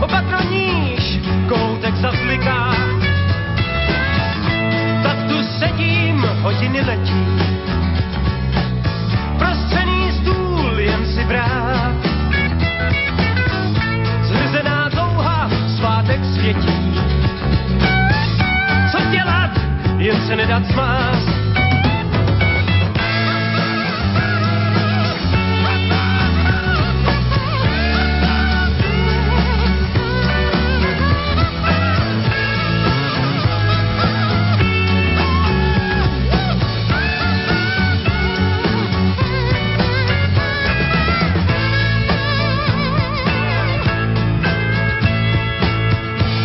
[0.00, 2.74] Opatroníš, koutek zasliká.
[5.02, 7.26] Tak tu sedím, hodiny letí.
[9.38, 11.92] Prostřený stůl jen si brát.
[14.90, 16.81] Touha, svátek světí
[20.02, 21.28] jen se nedat smást.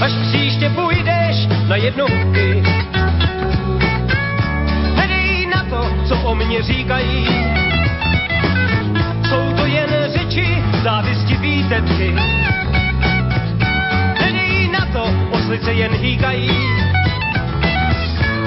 [0.02, 0.70] Až příště
[6.48, 7.28] mě říkají.
[9.30, 12.16] Jsou to jen řeči, závisti výtetky.
[14.20, 16.52] Hledějí na to, oslice jen hýkají.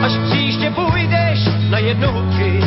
[0.03, 2.61] Až příště půjdeš na jednohubky,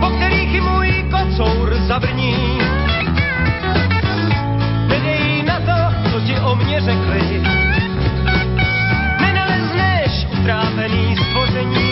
[0.00, 2.58] po kterých i můj kocour zabrní.
[4.86, 7.42] Hledějí na to, co ti o mě řekli.
[9.20, 11.89] Nenalezneš utrápený stvoření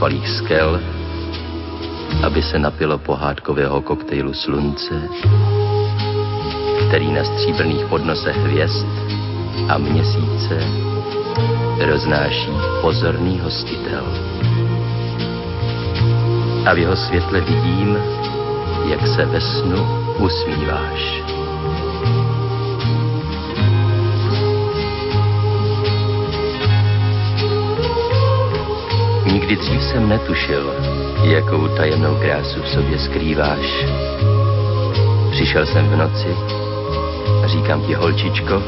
[0.00, 0.80] ospalých skel,
[2.24, 4.96] aby se napilo pohádkového koktejlu slunce,
[6.88, 8.86] který na stříbrných podnosech hvězd
[9.68, 10.56] a měsíce
[11.84, 14.04] roznáší pozorný hostitel.
[16.66, 17.98] A v jeho světle vidím,
[18.88, 19.84] jak se ve snu
[20.18, 21.29] usmíváš.
[29.56, 30.74] Dřív jsem netušil,
[31.22, 33.84] jakou tajemnou krásu v sobě skrýváš.
[35.30, 36.36] Přišel jsem v noci,
[37.46, 38.62] říkám ti holčičko,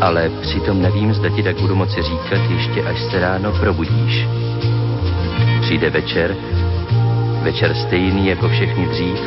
[0.00, 4.26] ale přitom nevím, zda ti tak budu moci říkat ještě až se ráno probudíš.
[5.60, 6.36] Přijde večer,
[7.42, 9.20] večer stejný jako všechny dřív,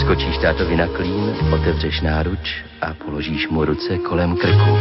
[0.00, 4.78] skočíš tátovi na klín, otevřeš náruč a položíš mu ruce kolem krku.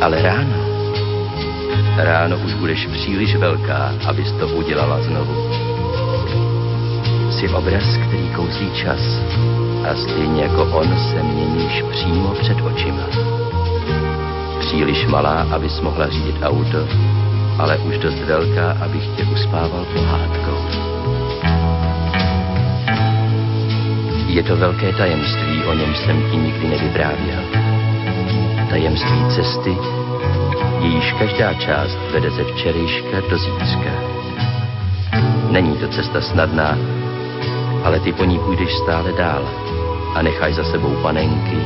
[0.00, 0.73] Ale ráno,
[1.96, 5.34] ráno už budeš příliš velká, abys to udělala znovu.
[7.30, 9.00] Jsi obraz, který kouzlí čas
[9.90, 13.06] a stejně jako on se měníš přímo před očima.
[14.60, 16.88] Příliš malá, abys mohla řídit auto,
[17.58, 20.58] ale už dost velká, abych tě uspával pohádkou.
[24.26, 27.42] Je to velké tajemství, o něm jsem ti nikdy nevyprávěl.
[28.70, 29.76] Tajemství cesty,
[30.84, 33.90] jejíž každá část vede ze včerejška do zítřka.
[35.50, 36.78] Není to cesta snadná,
[37.84, 39.48] ale ty po ní půjdeš stále dál
[40.14, 41.58] a nechaj za sebou panenky,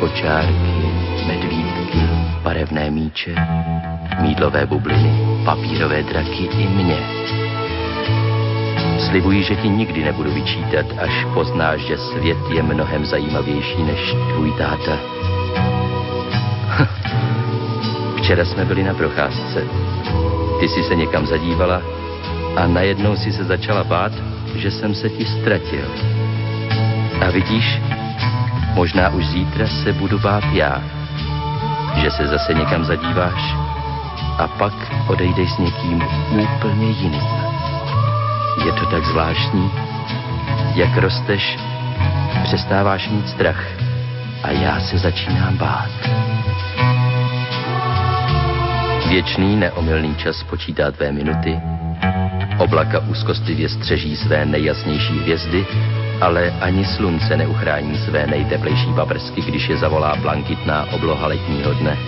[0.00, 0.90] kočárky,
[1.26, 1.98] medvídky,
[2.42, 3.34] barevné míče,
[4.20, 6.98] mídlové bubliny, papírové draky i mě.
[9.10, 14.52] Slibuji, že ti nikdy nebudu vyčítat, až poznáš, že svět je mnohem zajímavější než tvůj
[14.58, 15.15] táta.
[18.26, 19.64] Včera jsme byli na procházce.
[20.60, 21.82] Ty jsi se někam zadívala
[22.56, 24.12] a najednou si se začala bát,
[24.54, 25.84] že jsem se ti ztratil.
[27.26, 27.80] A vidíš,
[28.74, 30.82] možná už zítra se budu bát já,
[32.02, 33.54] že se zase někam zadíváš
[34.38, 34.74] a pak
[35.08, 36.02] odejdeš s někým
[36.42, 37.26] úplně jiným.
[38.64, 39.70] Je to tak zvláštní,
[40.74, 41.58] jak rosteš,
[42.42, 43.64] přestáváš mít strach
[44.42, 45.90] a já se začínám bát.
[49.08, 51.60] Věčný neomylný čas počítá tvé minuty,
[52.58, 55.66] oblaka úzkostlivě střeží své nejjasnější hvězdy,
[56.20, 61.98] ale ani slunce neuchrání své nejteplejší paprsky, když je zavolá blankitná obloha letního dne.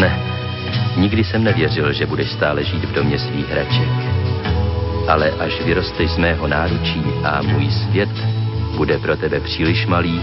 [0.00, 0.18] Ne,
[0.96, 3.88] nikdy jsem nevěřil, že budeš stále žít v domě svých hraček.
[5.08, 8.10] Ale až vyrosteš z mého náručí a můj svět
[8.76, 10.20] bude pro tebe příliš malý,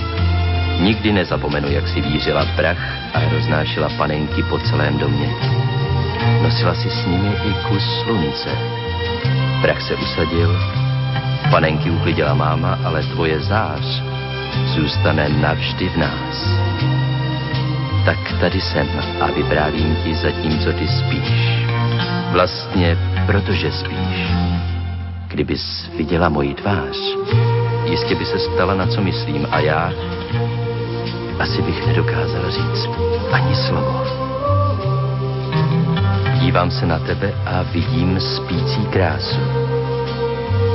[0.80, 2.84] nikdy nezapomenu, jak si vířila prach
[3.14, 5.30] a roznášela panenky po celém domě.
[6.43, 8.49] Nosila si s nimi i kus slunce.
[9.61, 10.60] Prach se usadil,
[11.52, 14.03] panenky uklidila máma, ale tvoje zář
[14.76, 16.38] zůstane navždy v nás.
[18.06, 18.88] Tak tady jsem
[19.22, 21.65] a vyprávím ti zatímco ty spíš.
[22.31, 24.27] Vlastně protože spíš.
[25.27, 26.98] Kdybys viděla moji tvář,
[27.85, 29.93] jistě by se ptala, na co myslím a já
[31.39, 32.89] asi bych nedokázal říct
[33.31, 34.03] ani slovo.
[36.39, 39.39] Dívám se na tebe a vidím spící krásu.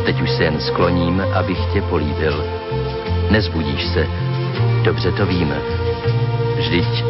[0.05, 2.45] Teď už se jen skloním, abych tě políbil.
[3.31, 4.07] Nezbudíš se,
[4.83, 5.57] dobře to víme.
[6.59, 7.05] Vždyť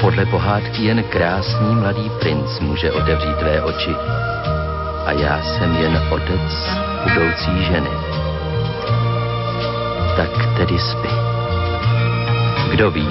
[0.00, 3.94] podle pohádky jen krásný mladý princ může otevřít tvé oči.
[5.06, 6.70] A já jsem jen otec
[7.02, 7.90] budoucí ženy.
[10.16, 11.39] Tak tedy spí.
[12.70, 13.08] Kdo ví,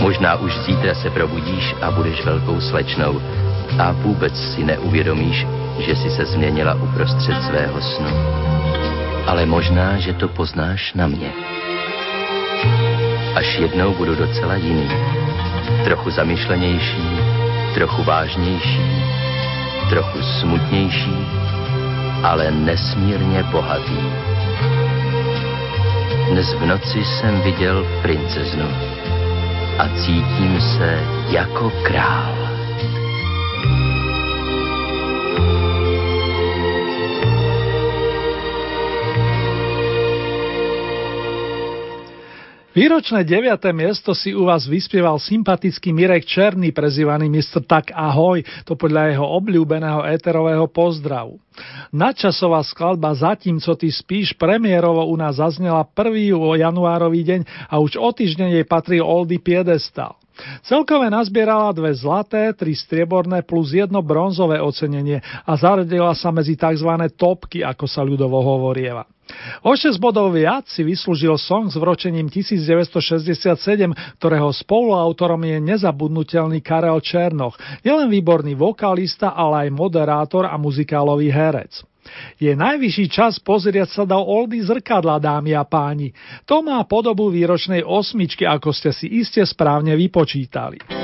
[0.00, 3.20] možná už zítra se probudíš a budeš velkou slečnou
[3.78, 5.46] a vůbec si neuvědomíš,
[5.78, 8.10] že si se změnila uprostřed svého snu.
[9.26, 11.32] Ale možná, že to poznáš na mě.
[13.34, 14.88] Až jednou budu docela jiný.
[15.84, 17.18] Trochu zamyšlenější,
[17.74, 19.04] trochu vážnější,
[19.90, 21.26] trochu smutnější,
[22.22, 24.31] ale nesmírně bohatý.
[26.32, 28.68] Dnes v noci jsem viděl princeznu
[29.78, 32.41] a cítím se jako král.
[42.72, 43.68] Výročné 9.
[43.76, 47.68] miesto si u vás vyspieval sympatický Mirek Černý, prezývaný Mr.
[47.68, 51.36] Tak Ahoj, to podľa jeho obľúbeného éterového pozdravu.
[51.92, 56.32] Nadčasová skladba Zatím, co ty spíš, premiérovo u nás zaznela 1.
[56.56, 60.16] januárový deň a už o týždeň jej patrí Oldy Piedestal.
[60.64, 66.88] Celkové nazbierala dve zlaté, tri strieborné plus jedno bronzové ocenenie a zaradila sa medzi tzv.
[67.20, 69.04] topky, ako sa ľudovo hovorieva.
[69.62, 76.98] O 6 bodov viac si vyslúžil song s vročením 1967, ktorého spoluautorom je nezabudnutelný Karel
[77.02, 81.82] Černoch, nielen výborný vokalista, ale aj moderátor a muzikálový herec.
[82.42, 86.10] Je najvyšší čas pozrieť sa do oldy zrkadla, dámy a páni.
[86.50, 91.01] To má podobu výročnej osmičky, ako ste si iste správne vypočítali.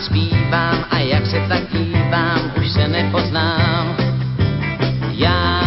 [0.00, 3.96] rád zpívám a jak se tak dívám, už se nepoznám.
[5.12, 5.60] Já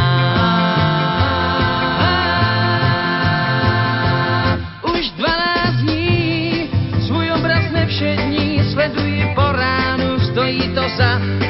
[4.93, 6.69] už 12 dní
[7.07, 11.42] svůj obraz nevšední sleduji po ránu, stojí to za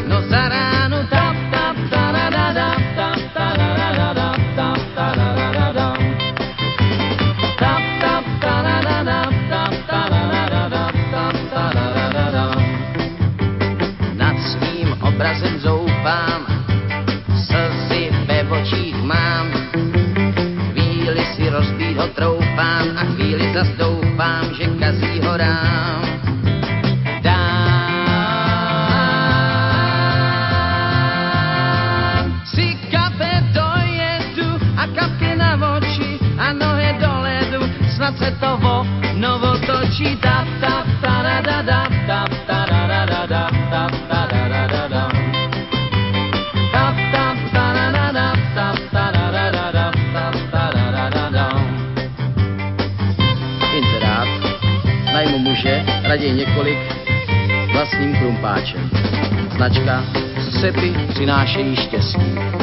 [61.14, 62.63] přinášejí štěstí.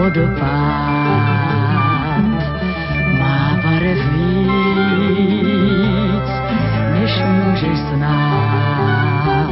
[0.00, 0.40] vodopád
[3.20, 5.48] má barev víc,
[6.92, 9.50] než můžeš znát.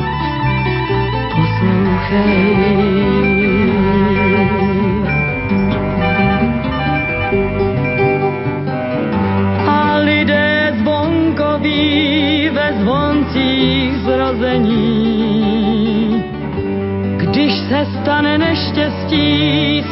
[1.36, 2.68] Poslouchej,
[14.48, 16.24] zrození.
[17.16, 18.97] Když se stane neštěstí,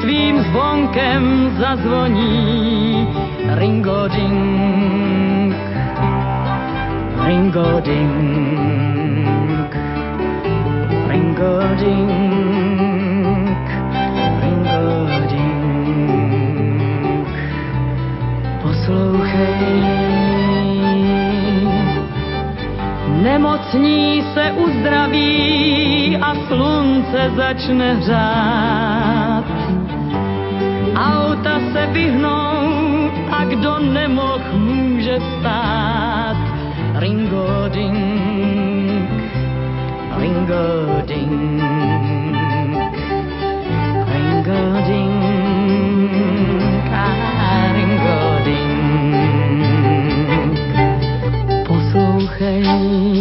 [0.07, 3.11] svým zvonkem zazvoní.
[3.59, 5.51] Ringo ding,
[7.27, 9.67] ringo ding,
[11.11, 13.67] ringo ding,
[14.47, 17.27] ringo ding.
[18.63, 19.83] Poslouchej,
[23.27, 29.36] nemocní se uzdraví a slunce začne hřát.
[31.73, 36.37] Se vyhnou a kdo nemoh může stát.
[36.95, 39.11] Ringo ding,
[40.17, 41.63] ringo ding,
[44.13, 45.21] ringo ding,
[46.93, 48.77] ah, ringo ding.
[51.67, 53.16] Poslouchej.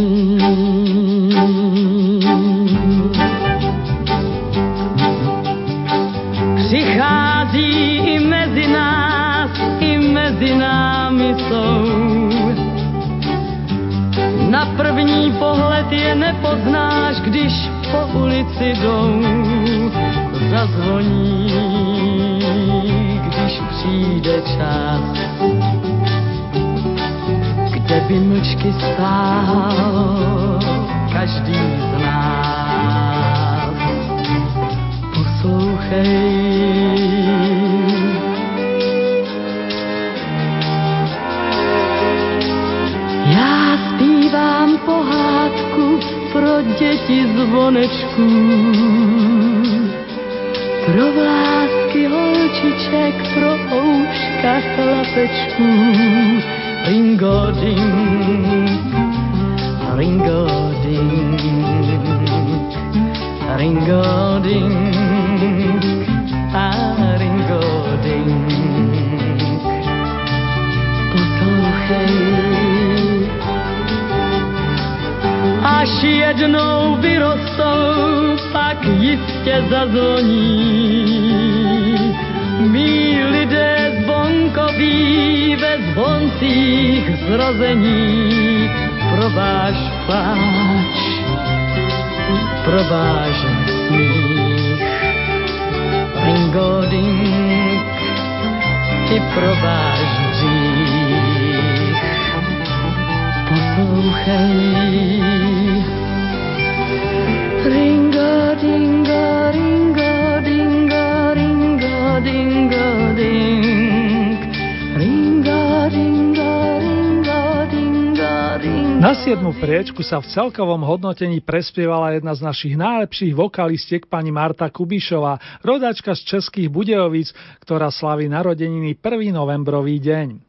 [119.85, 126.17] Priečku sa v celkovom hodnotení prespievala jedna z našich najlepších vokalistiek pani Marta Kubišová, rodačka
[126.17, 127.29] z Českých Budejovic,
[127.61, 129.29] ktorá slaví narodeniny 1.
[129.29, 130.41] novembrový deň.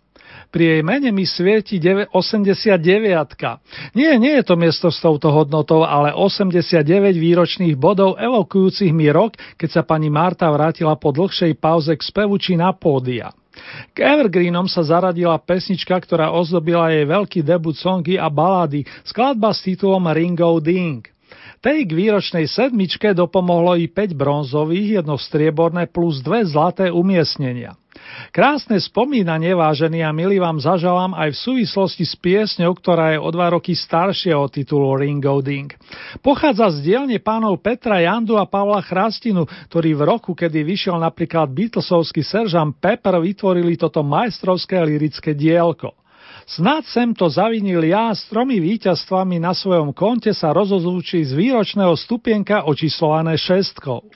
[0.48, 2.16] Pri jej mene mi svieti 89.
[3.92, 6.80] Nie, nie je to miesto s touto hodnotou, ale 89
[7.20, 12.40] výročných bodov evokujúcich mi rok, keď sa pani Marta vrátila po dlhšej pauze k spevu
[12.40, 13.36] či na pódia.
[13.92, 19.64] K Evergreenom sa zaradila pesnička, ktorá ozdobila jej veľký debut songy a balády, skladba s
[19.64, 21.04] titulom Ringo Ding.
[21.64, 27.74] Tej k výročnej sedmičke dopomohlo i 5 bronzových, jedno strieborné plus dve zlaté umiestnenia.
[28.32, 33.28] Krásne spomínanie, vážení a milí, vám zaželám aj v súvislosti s piesňou, ktorá je o
[33.32, 35.72] dva roky staršia od titulu Ringo Ding.
[36.20, 41.48] Pochádza z dielne pánov Petra Jandu a Pavla Chrastinu, ktorí v roku, kedy vyšiel napríklad
[41.52, 45.96] Beatlesovský seržant Pepper, vytvorili toto majstrovské lirické dielko.
[46.46, 51.98] Snad sem to zavinil ja s tromi víťazstvami na svojom konte sa rozozúči z výročného
[51.98, 54.06] stupienka očíslované šestkou.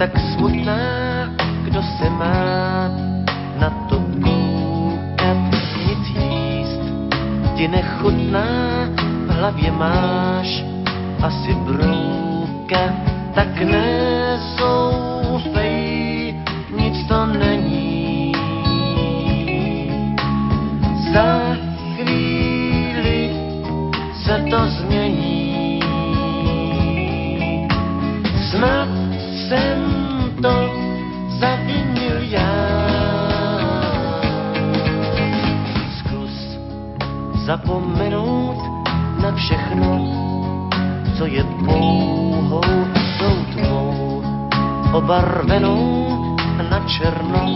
[0.00, 0.80] Tak smutná,
[1.64, 2.88] kdo se má
[3.60, 5.36] na to koukat,
[5.76, 6.80] nic jíst
[7.56, 8.48] ti nechutná,
[9.26, 10.64] v hlavě máš
[11.22, 12.80] asi brouka,
[13.34, 14.64] tak nezoufej,
[16.76, 18.32] nic to není.
[21.12, 21.56] Za
[21.96, 23.30] chvíli
[24.24, 25.80] se to změní.
[28.50, 28.99] Snad
[29.50, 29.82] jsem
[30.42, 30.54] to
[31.28, 32.54] zavinil já.
[35.98, 36.58] Zkus
[37.46, 38.58] zapomenout
[39.22, 39.90] na všechno,
[41.18, 42.60] co je pouhou
[43.18, 44.22] tou tvou
[44.92, 46.36] obarvenou
[46.70, 47.46] na černo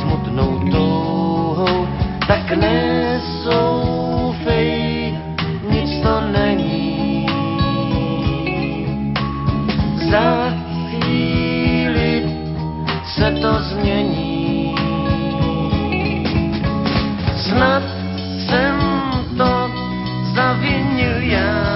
[0.00, 1.88] smutnou touhou,
[2.28, 3.58] tak nesoufej,
[5.70, 6.50] nic to není.
[10.10, 10.49] Chvíli
[13.20, 14.74] se to změní.
[17.36, 17.82] Snad
[18.48, 18.80] jsem
[19.36, 19.70] to
[20.34, 21.70] zavinil já.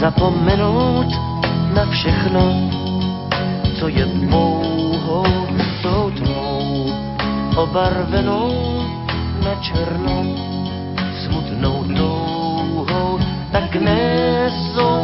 [0.00, 1.27] Zapomenout
[1.98, 2.70] všechno,
[3.78, 5.26] co je pouhou
[5.82, 6.94] tou tmou,
[7.56, 8.54] obarvenou
[9.44, 10.22] na černo,
[11.26, 13.18] smutnou touhou,
[13.52, 14.97] tak nesoufej,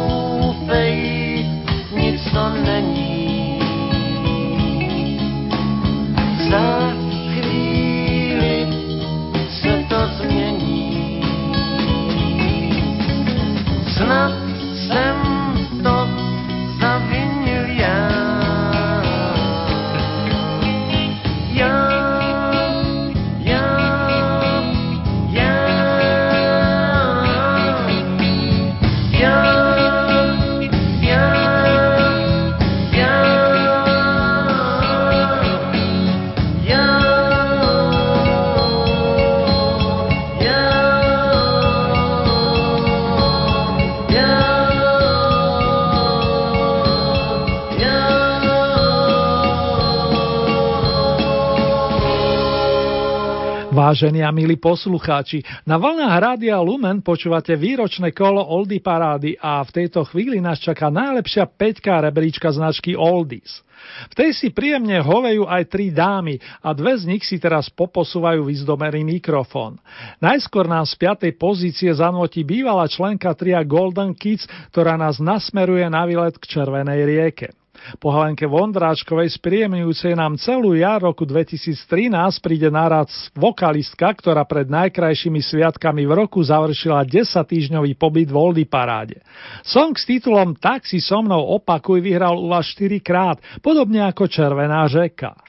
[53.85, 59.69] Vážení a milí poslucháči, na vlnách Rádia Lumen počúvate výročné kolo Oldy Parády a v
[59.77, 63.61] tejto chvíli nás čaká najlepšia peťka rebríčka značky Oldies.
[64.09, 68.49] V tej si príjemne hovejú aj tri dámy a dve z nich si teraz poposúvajú
[68.49, 69.77] vyzdomený mikrofón.
[70.17, 76.09] Najskôr nám z piatej pozície zanotí bývalá členka tria Golden Kids, ktorá nás nasmeruje na
[76.09, 77.53] výlet k Červenej rieke.
[78.01, 82.09] Po Helenke Vondráčkovej spríjemňujúcej nám celú jar roku 2013
[82.41, 83.07] príde narad
[83.37, 89.21] vokalistka, ktorá pred najkrajšími sviatkami v roku završila 10-týždňový pobyt v Oldy paráde.
[89.61, 94.25] Song s titulom Tak si so mnou opakuj vyhral u vás 4 krát, podobne ako
[94.25, 95.44] Červená žeka.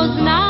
[0.00, 0.49] Já ho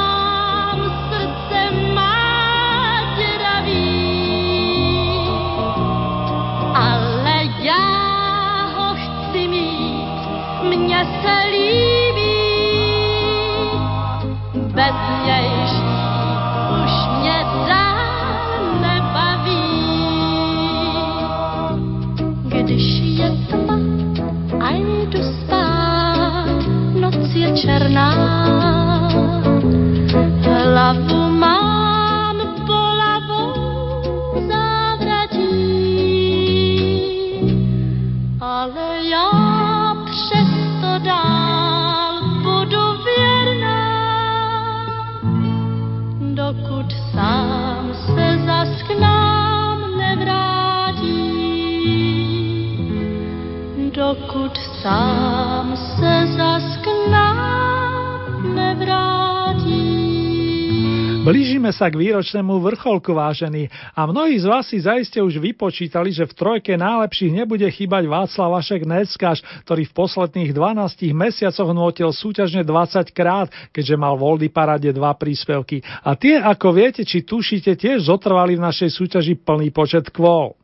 [61.30, 63.70] Blížime sa k výročnému vrcholku, vážení.
[63.94, 68.58] A mnohí z vás si zaiste už vypočítali, že v trojke najlepších nebude chýbať Václav
[68.58, 74.90] Vašek Neckáš, ktorý v posledných 12 mesiacoch nutil súťažne 20 krát, keďže mal v Parade
[74.90, 75.86] dva príspevky.
[76.02, 80.59] A tie, ako viete, či tušíte, tiež zotrvali v našej súťaži plný počet kvôl.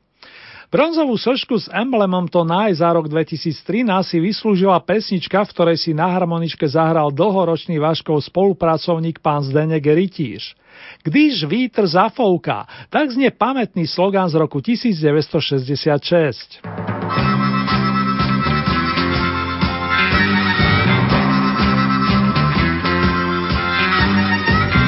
[0.66, 5.94] Bronzovú sošku s emblemom to náj za rok 2013 si vyslúžila pesnička, v ktorej si
[5.94, 10.58] na harmoničke zahral dlhoročný Vaškov spolupracovník pán Zdenek Rytíř.
[11.06, 16.58] Když vítr zafouká, tak znie pamätný slogán z roku 1966.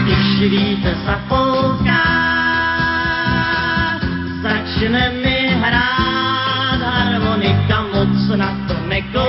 [0.05, 2.03] Když vítr zafouká,
[4.43, 5.18] začne
[8.29, 9.28] harmonika, moc na to nekouká,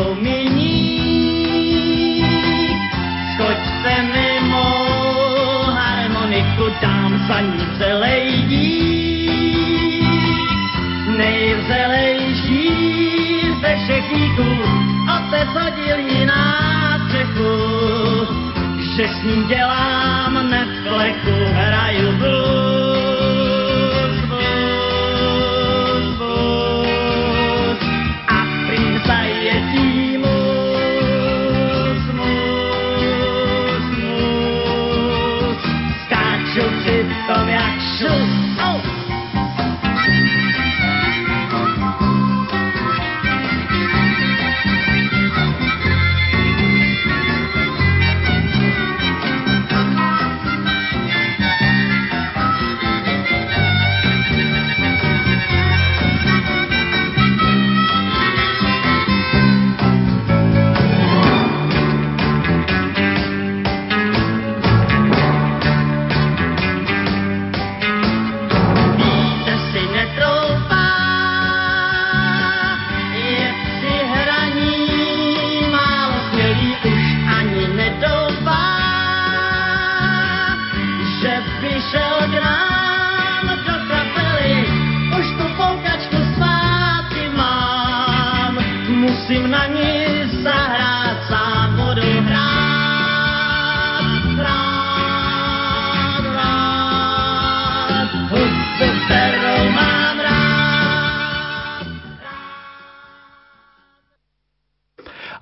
[0.00, 1.04] kominík,
[3.34, 4.68] skočte mimo
[5.76, 9.30] harmoniku, dám za ní celej dík.
[11.20, 12.68] Nejvřelejší
[13.60, 14.50] ze všech díků,
[15.16, 16.44] otec hodil ji na
[17.04, 17.56] střechu,
[18.96, 21.89] že s ním dělám nefleku, hraju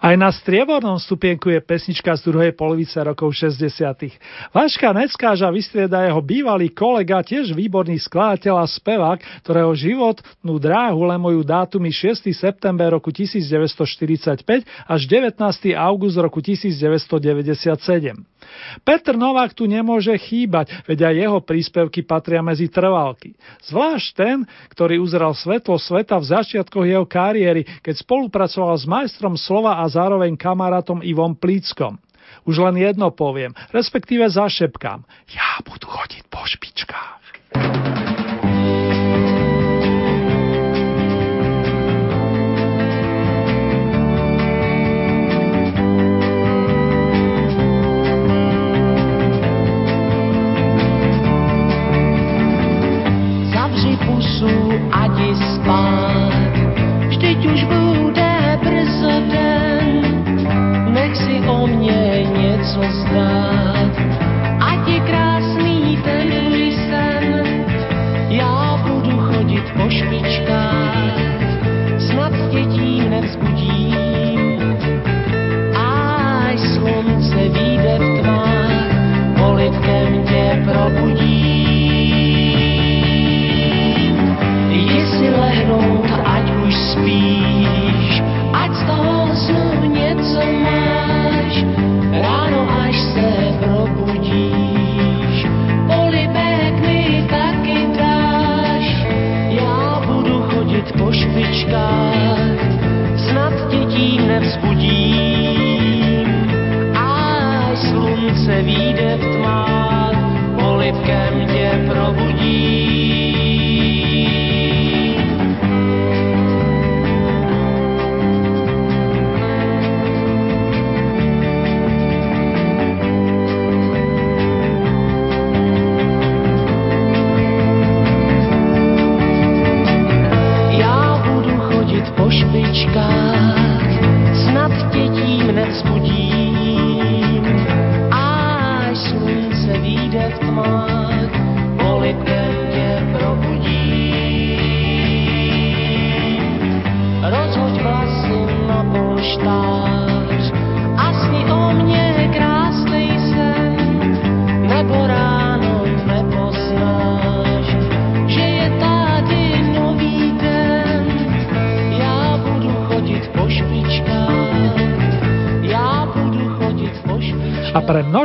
[0.08, 3.68] Aj na striebornom stupienku je pesnička z druhej polovice rokov 60.
[4.56, 11.44] Vaška Neckáža vystrieda jeho bývalý kolega, tiež výborný skladateľ a spevák, ktorého životnú dráhu lemujú
[11.44, 12.24] dátumy 6.
[12.32, 15.44] september roku 1945 až 19.
[15.76, 18.16] august roku 1997.
[18.84, 23.34] Petr Novák tu nemôže chýbať, veď aj jeho príspevky patria medzi trvalky.
[23.66, 24.36] Zvlášť ten,
[24.72, 30.36] ktorý uzral svetlo sveta v začiatkoch jeho kariéry, keď spolupracoval s majstrom slova a zároveň
[30.36, 31.98] kamarátom Ivom Plíckom.
[32.48, 35.04] Už len jedno poviem, respektíve zašepkám.
[35.32, 38.27] Ja budu chodiť po špičkách.
[54.92, 56.52] A jdi spát,
[57.08, 59.88] vždyť už bude brzo den,
[60.92, 63.92] nech si o mě něco zdát.
[64.60, 67.46] Ať je krásný ten tvůj sen,
[68.28, 71.18] já budu chodit po špičkách,
[71.98, 74.78] snad tě tím nevzbudím.
[75.76, 78.88] Až slunce vyjde v tmách,
[79.38, 81.17] politkem tě probudím.
[85.68, 88.24] jenom, ať už spíš,
[88.56, 91.54] ať z toho snu něco máš,
[92.24, 93.28] ráno až se
[93.60, 95.44] probudíš,
[95.86, 98.84] polibek mi taky dáš,
[99.48, 102.60] já budu chodit po špičkách,
[103.28, 106.28] snad tě tím nevzbudím,
[106.96, 110.16] až slunce vyjde v tmách,
[110.56, 113.27] polibkem tě probudím.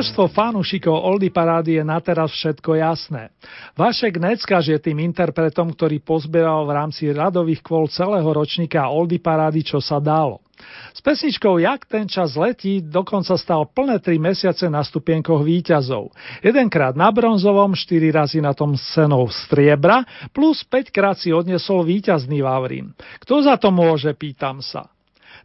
[0.04, 3.32] Množstvo fanúšikov Oldy Parády je na teraz všetko jasné.
[3.80, 9.64] Vašek Neckaž je tým interpretom, ktorý pozbieral v rámci radových kvôl celého ročníka Oldy Parády,
[9.64, 10.44] čo sa dalo.
[10.92, 16.12] S pesničkou Jak ten čas letí dokonca stal plné 3 mesiace na stupienkoch výťazov.
[16.44, 20.04] Jedenkrát na bronzovom, 4 razy na tom cenou striebra,
[20.36, 22.92] plus 5 krát si odnesol víťazný Vavrín.
[23.24, 24.92] Kto za to môže, pýtam sa.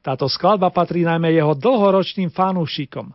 [0.02, 3.14] Táto skladba patrí najmä jeho dlhoročným fanúšikom.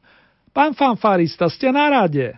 [0.54, 2.38] Pán fanfarista, ste na rade.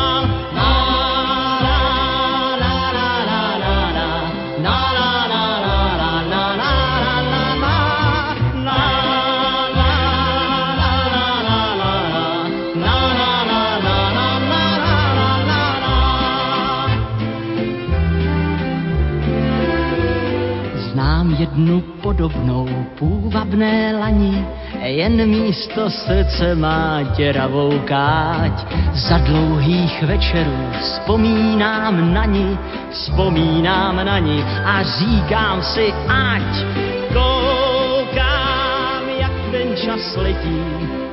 [21.51, 22.67] Jednu podobnou
[22.99, 24.45] půvabné lani,
[24.81, 28.73] jen místo srdce má děravou káť.
[28.93, 32.57] Za dlouhých večerů vzpomínám na ní,
[32.91, 36.65] vzpomínám na ní a říkám si, ať
[37.13, 40.63] koukám, jak ten čas letí,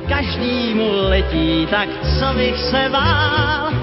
[0.09, 1.89] každýmu letí, tak
[2.19, 3.78] co bych se ten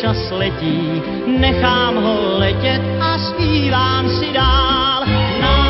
[0.00, 5.04] čas letí, nechám ho letět a zpívám si dál.
[5.40, 5.64] Na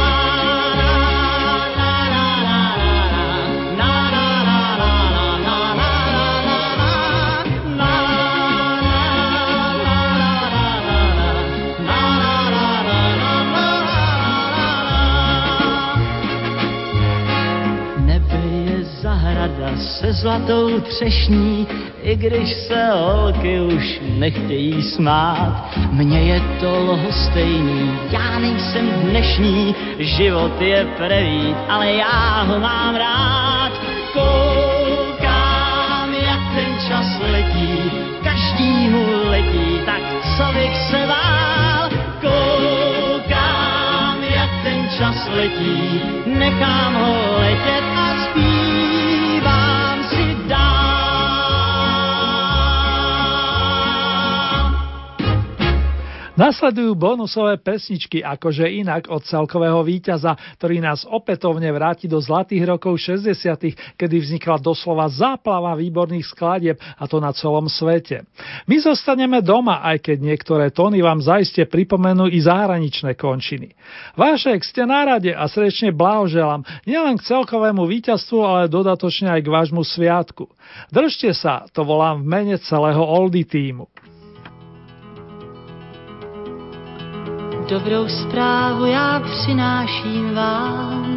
[19.77, 21.67] se zlatou třešní
[22.05, 25.71] i když se holky už nechtějí smát.
[25.91, 33.73] Mně je to lhostejný, já nejsem dnešní, život je prevít, ale já ho mám rád.
[34.13, 37.91] Koukám, jak ten čas letí,
[38.25, 40.03] každýmu letí, tak
[40.37, 41.91] co bych se bál.
[42.21, 47.94] Koukám, jak ten čas letí, nechám ho letět
[56.35, 62.99] Nasledujú bonusové pesničky akože inak od celkového víťaza, ktorý nás opätovne vráti do zlatých rokov
[62.99, 63.39] 60
[63.95, 68.27] kedy vznikla doslova záplava výborných skladieb a to na celom svete.
[68.67, 73.71] My zostaneme doma, aj keď niektoré tóny vám zaiste pripomenú i zahraničné končiny.
[74.19, 79.53] Vášek, ste na rade a srdečne blahoželám nielen k celkovému víťazstvu, ale dodatočne aj k
[79.55, 80.51] vášmu sviatku.
[80.91, 83.87] Držte sa, to volám v mene celého Oldy týmu.
[87.69, 91.17] Dobrou zprávu já přináším vám,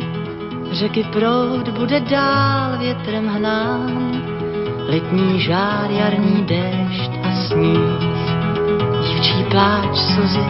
[0.71, 4.21] řeky proud bude dál větrem hnán,
[4.89, 7.99] letní žár, jarní déšť a sníh,
[9.07, 10.45] dívčí pláč, slzy,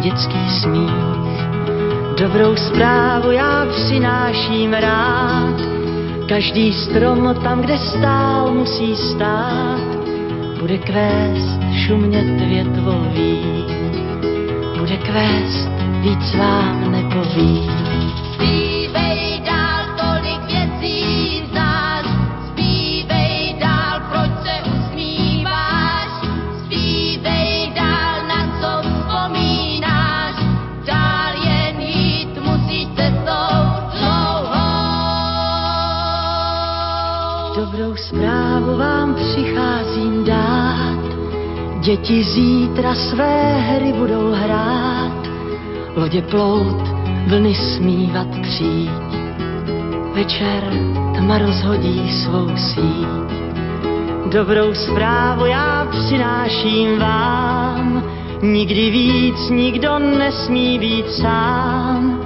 [0.00, 1.40] dětský smích.
[2.18, 5.56] Dobrou zprávu já přináším rád,
[6.28, 9.80] každý strom tam, kde stál, musí stát,
[10.60, 13.73] bude kvést šumět větvový,
[14.84, 15.68] bude kvést,
[16.00, 17.68] víc vám nepoví.
[41.96, 45.28] Děti zítra své hry budou hrát,
[45.96, 46.88] lodě plout,
[47.26, 48.90] vlny smívat přijít.
[50.14, 50.62] Večer
[51.16, 53.30] tma rozhodí svou síť.
[54.32, 58.04] Dobrou zprávu já přináším vám,
[58.42, 62.20] nikdy víc nikdo nesmí být sám.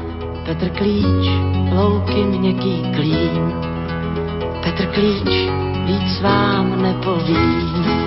[0.47, 1.29] Petr Klíč,
[1.73, 3.53] louky měkký klín,
[4.65, 5.51] Petr Klíč,
[5.87, 7.98] víc vám nepovím.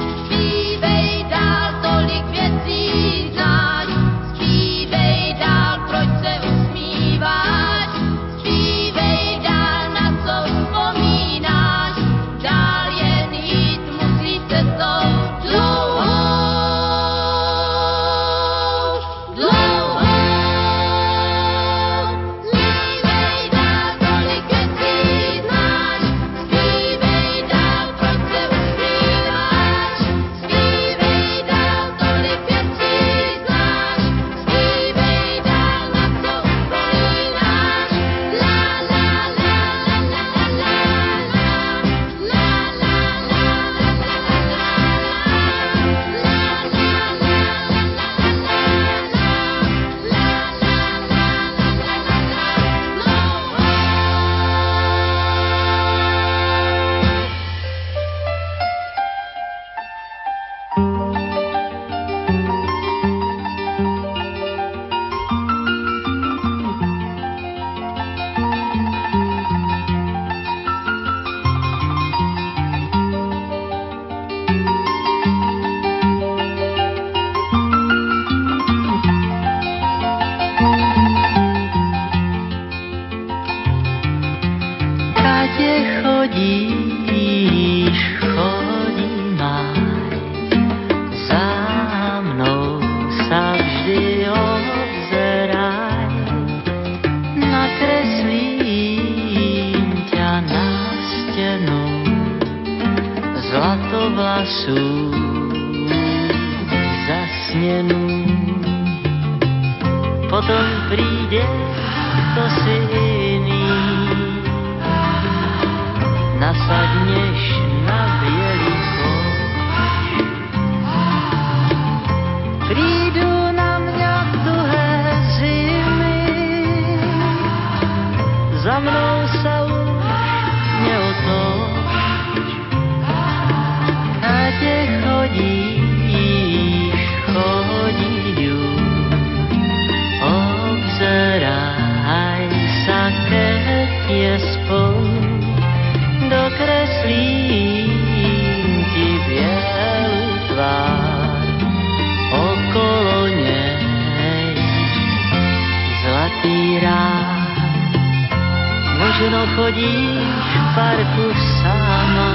[159.72, 161.28] Chodíš v parku
[161.64, 162.32] sama,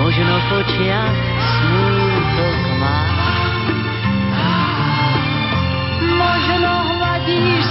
[0.00, 3.28] možno v očiach smútok máš.
[6.00, 7.65] Možno hladíš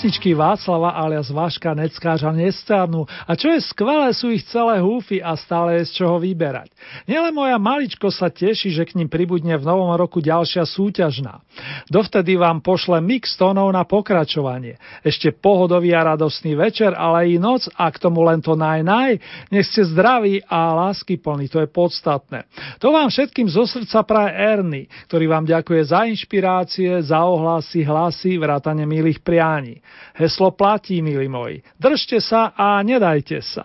[0.00, 5.36] Pesničky Václava alias Váška Neckářa nestárnu a čo je skvelé, sú ich celé húfy a
[5.36, 6.72] stále je z čoho vyberať.
[7.04, 11.44] Nielen moja maličko sa teší, že k ním pribudne v novom roku ďalšia súťažná.
[11.92, 14.80] Dovtedy vám pošle mix tónov na pokračovanie.
[15.04, 19.20] Ešte pohodový a radostný večer, ale i noc a k tomu len to naj naj.
[19.52, 22.48] Nech ste zdraví a lásky plní, to je podstatné.
[22.80, 28.40] To vám všetkým zo srdca praje Erny, ktorý vám ďakuje za inšpirácie, za ohlasy, hlasy,
[28.40, 29.84] vrátane milých prianí.
[30.14, 31.62] Heslo platí, milí moji.
[31.78, 33.64] Držte sa a nedajte sa.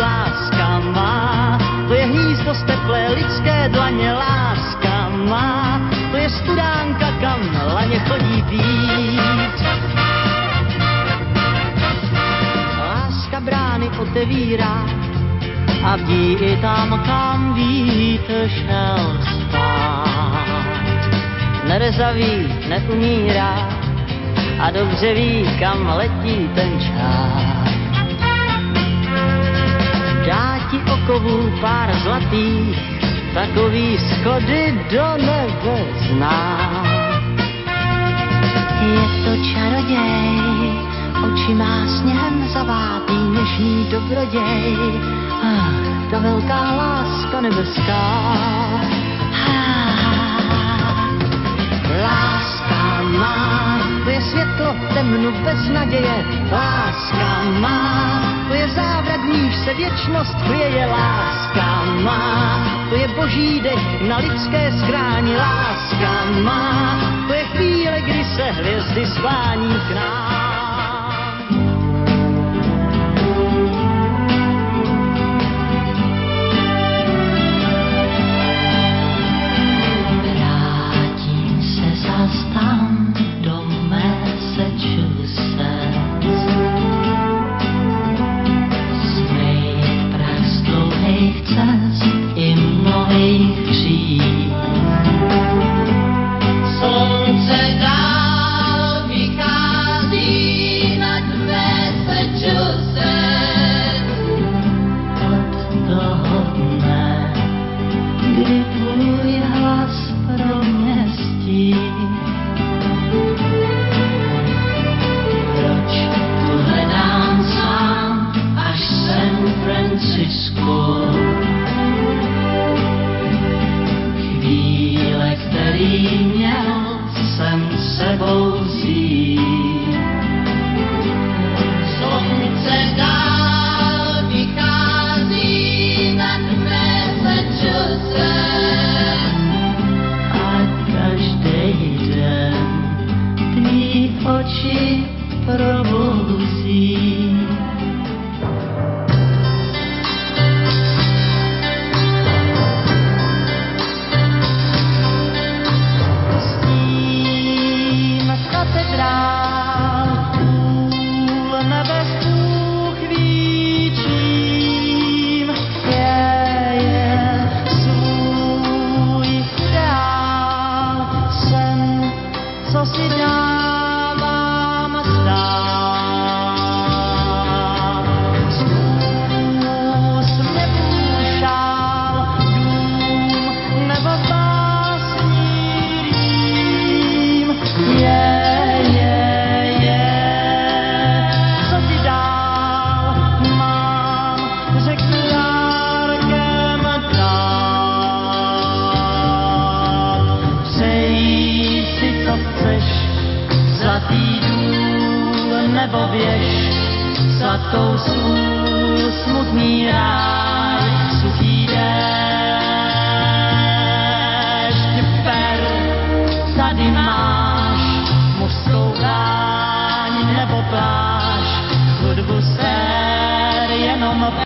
[0.00, 1.58] láska má.
[1.88, 5.80] To je hnízdo z teplé lidské dlaně, láska má.
[6.10, 7.40] To je studánka, kam
[7.74, 9.58] laně chodí pít.
[12.78, 14.84] Láska brány otevírá
[15.84, 20.50] a bdí i tam, kam vítr šel spát.
[21.68, 23.68] Nerezaví, neumírá
[24.60, 27.59] a dobře ví, kam letí ten čas.
[30.70, 32.78] pěti okovů pár zlatých,
[33.34, 36.86] takový schody do nebe znám.
[38.80, 40.40] Je to čaroděj,
[41.24, 44.76] oči má sněhem zavápí, nežný dobroděj,
[45.42, 45.72] ah,
[46.10, 48.02] ta velká láska nebeská.
[49.32, 50.00] Ah,
[52.02, 53.69] láska má
[54.22, 56.24] světlo, temnu bez naděje.
[56.52, 60.86] Láska má, to je závrat, níž se věčnost chvěje.
[60.86, 65.36] Láska má, to je boží dech na lidské skráni.
[65.36, 70.39] Láska má, to je chvíle, kdy se hvězdy svání k nám.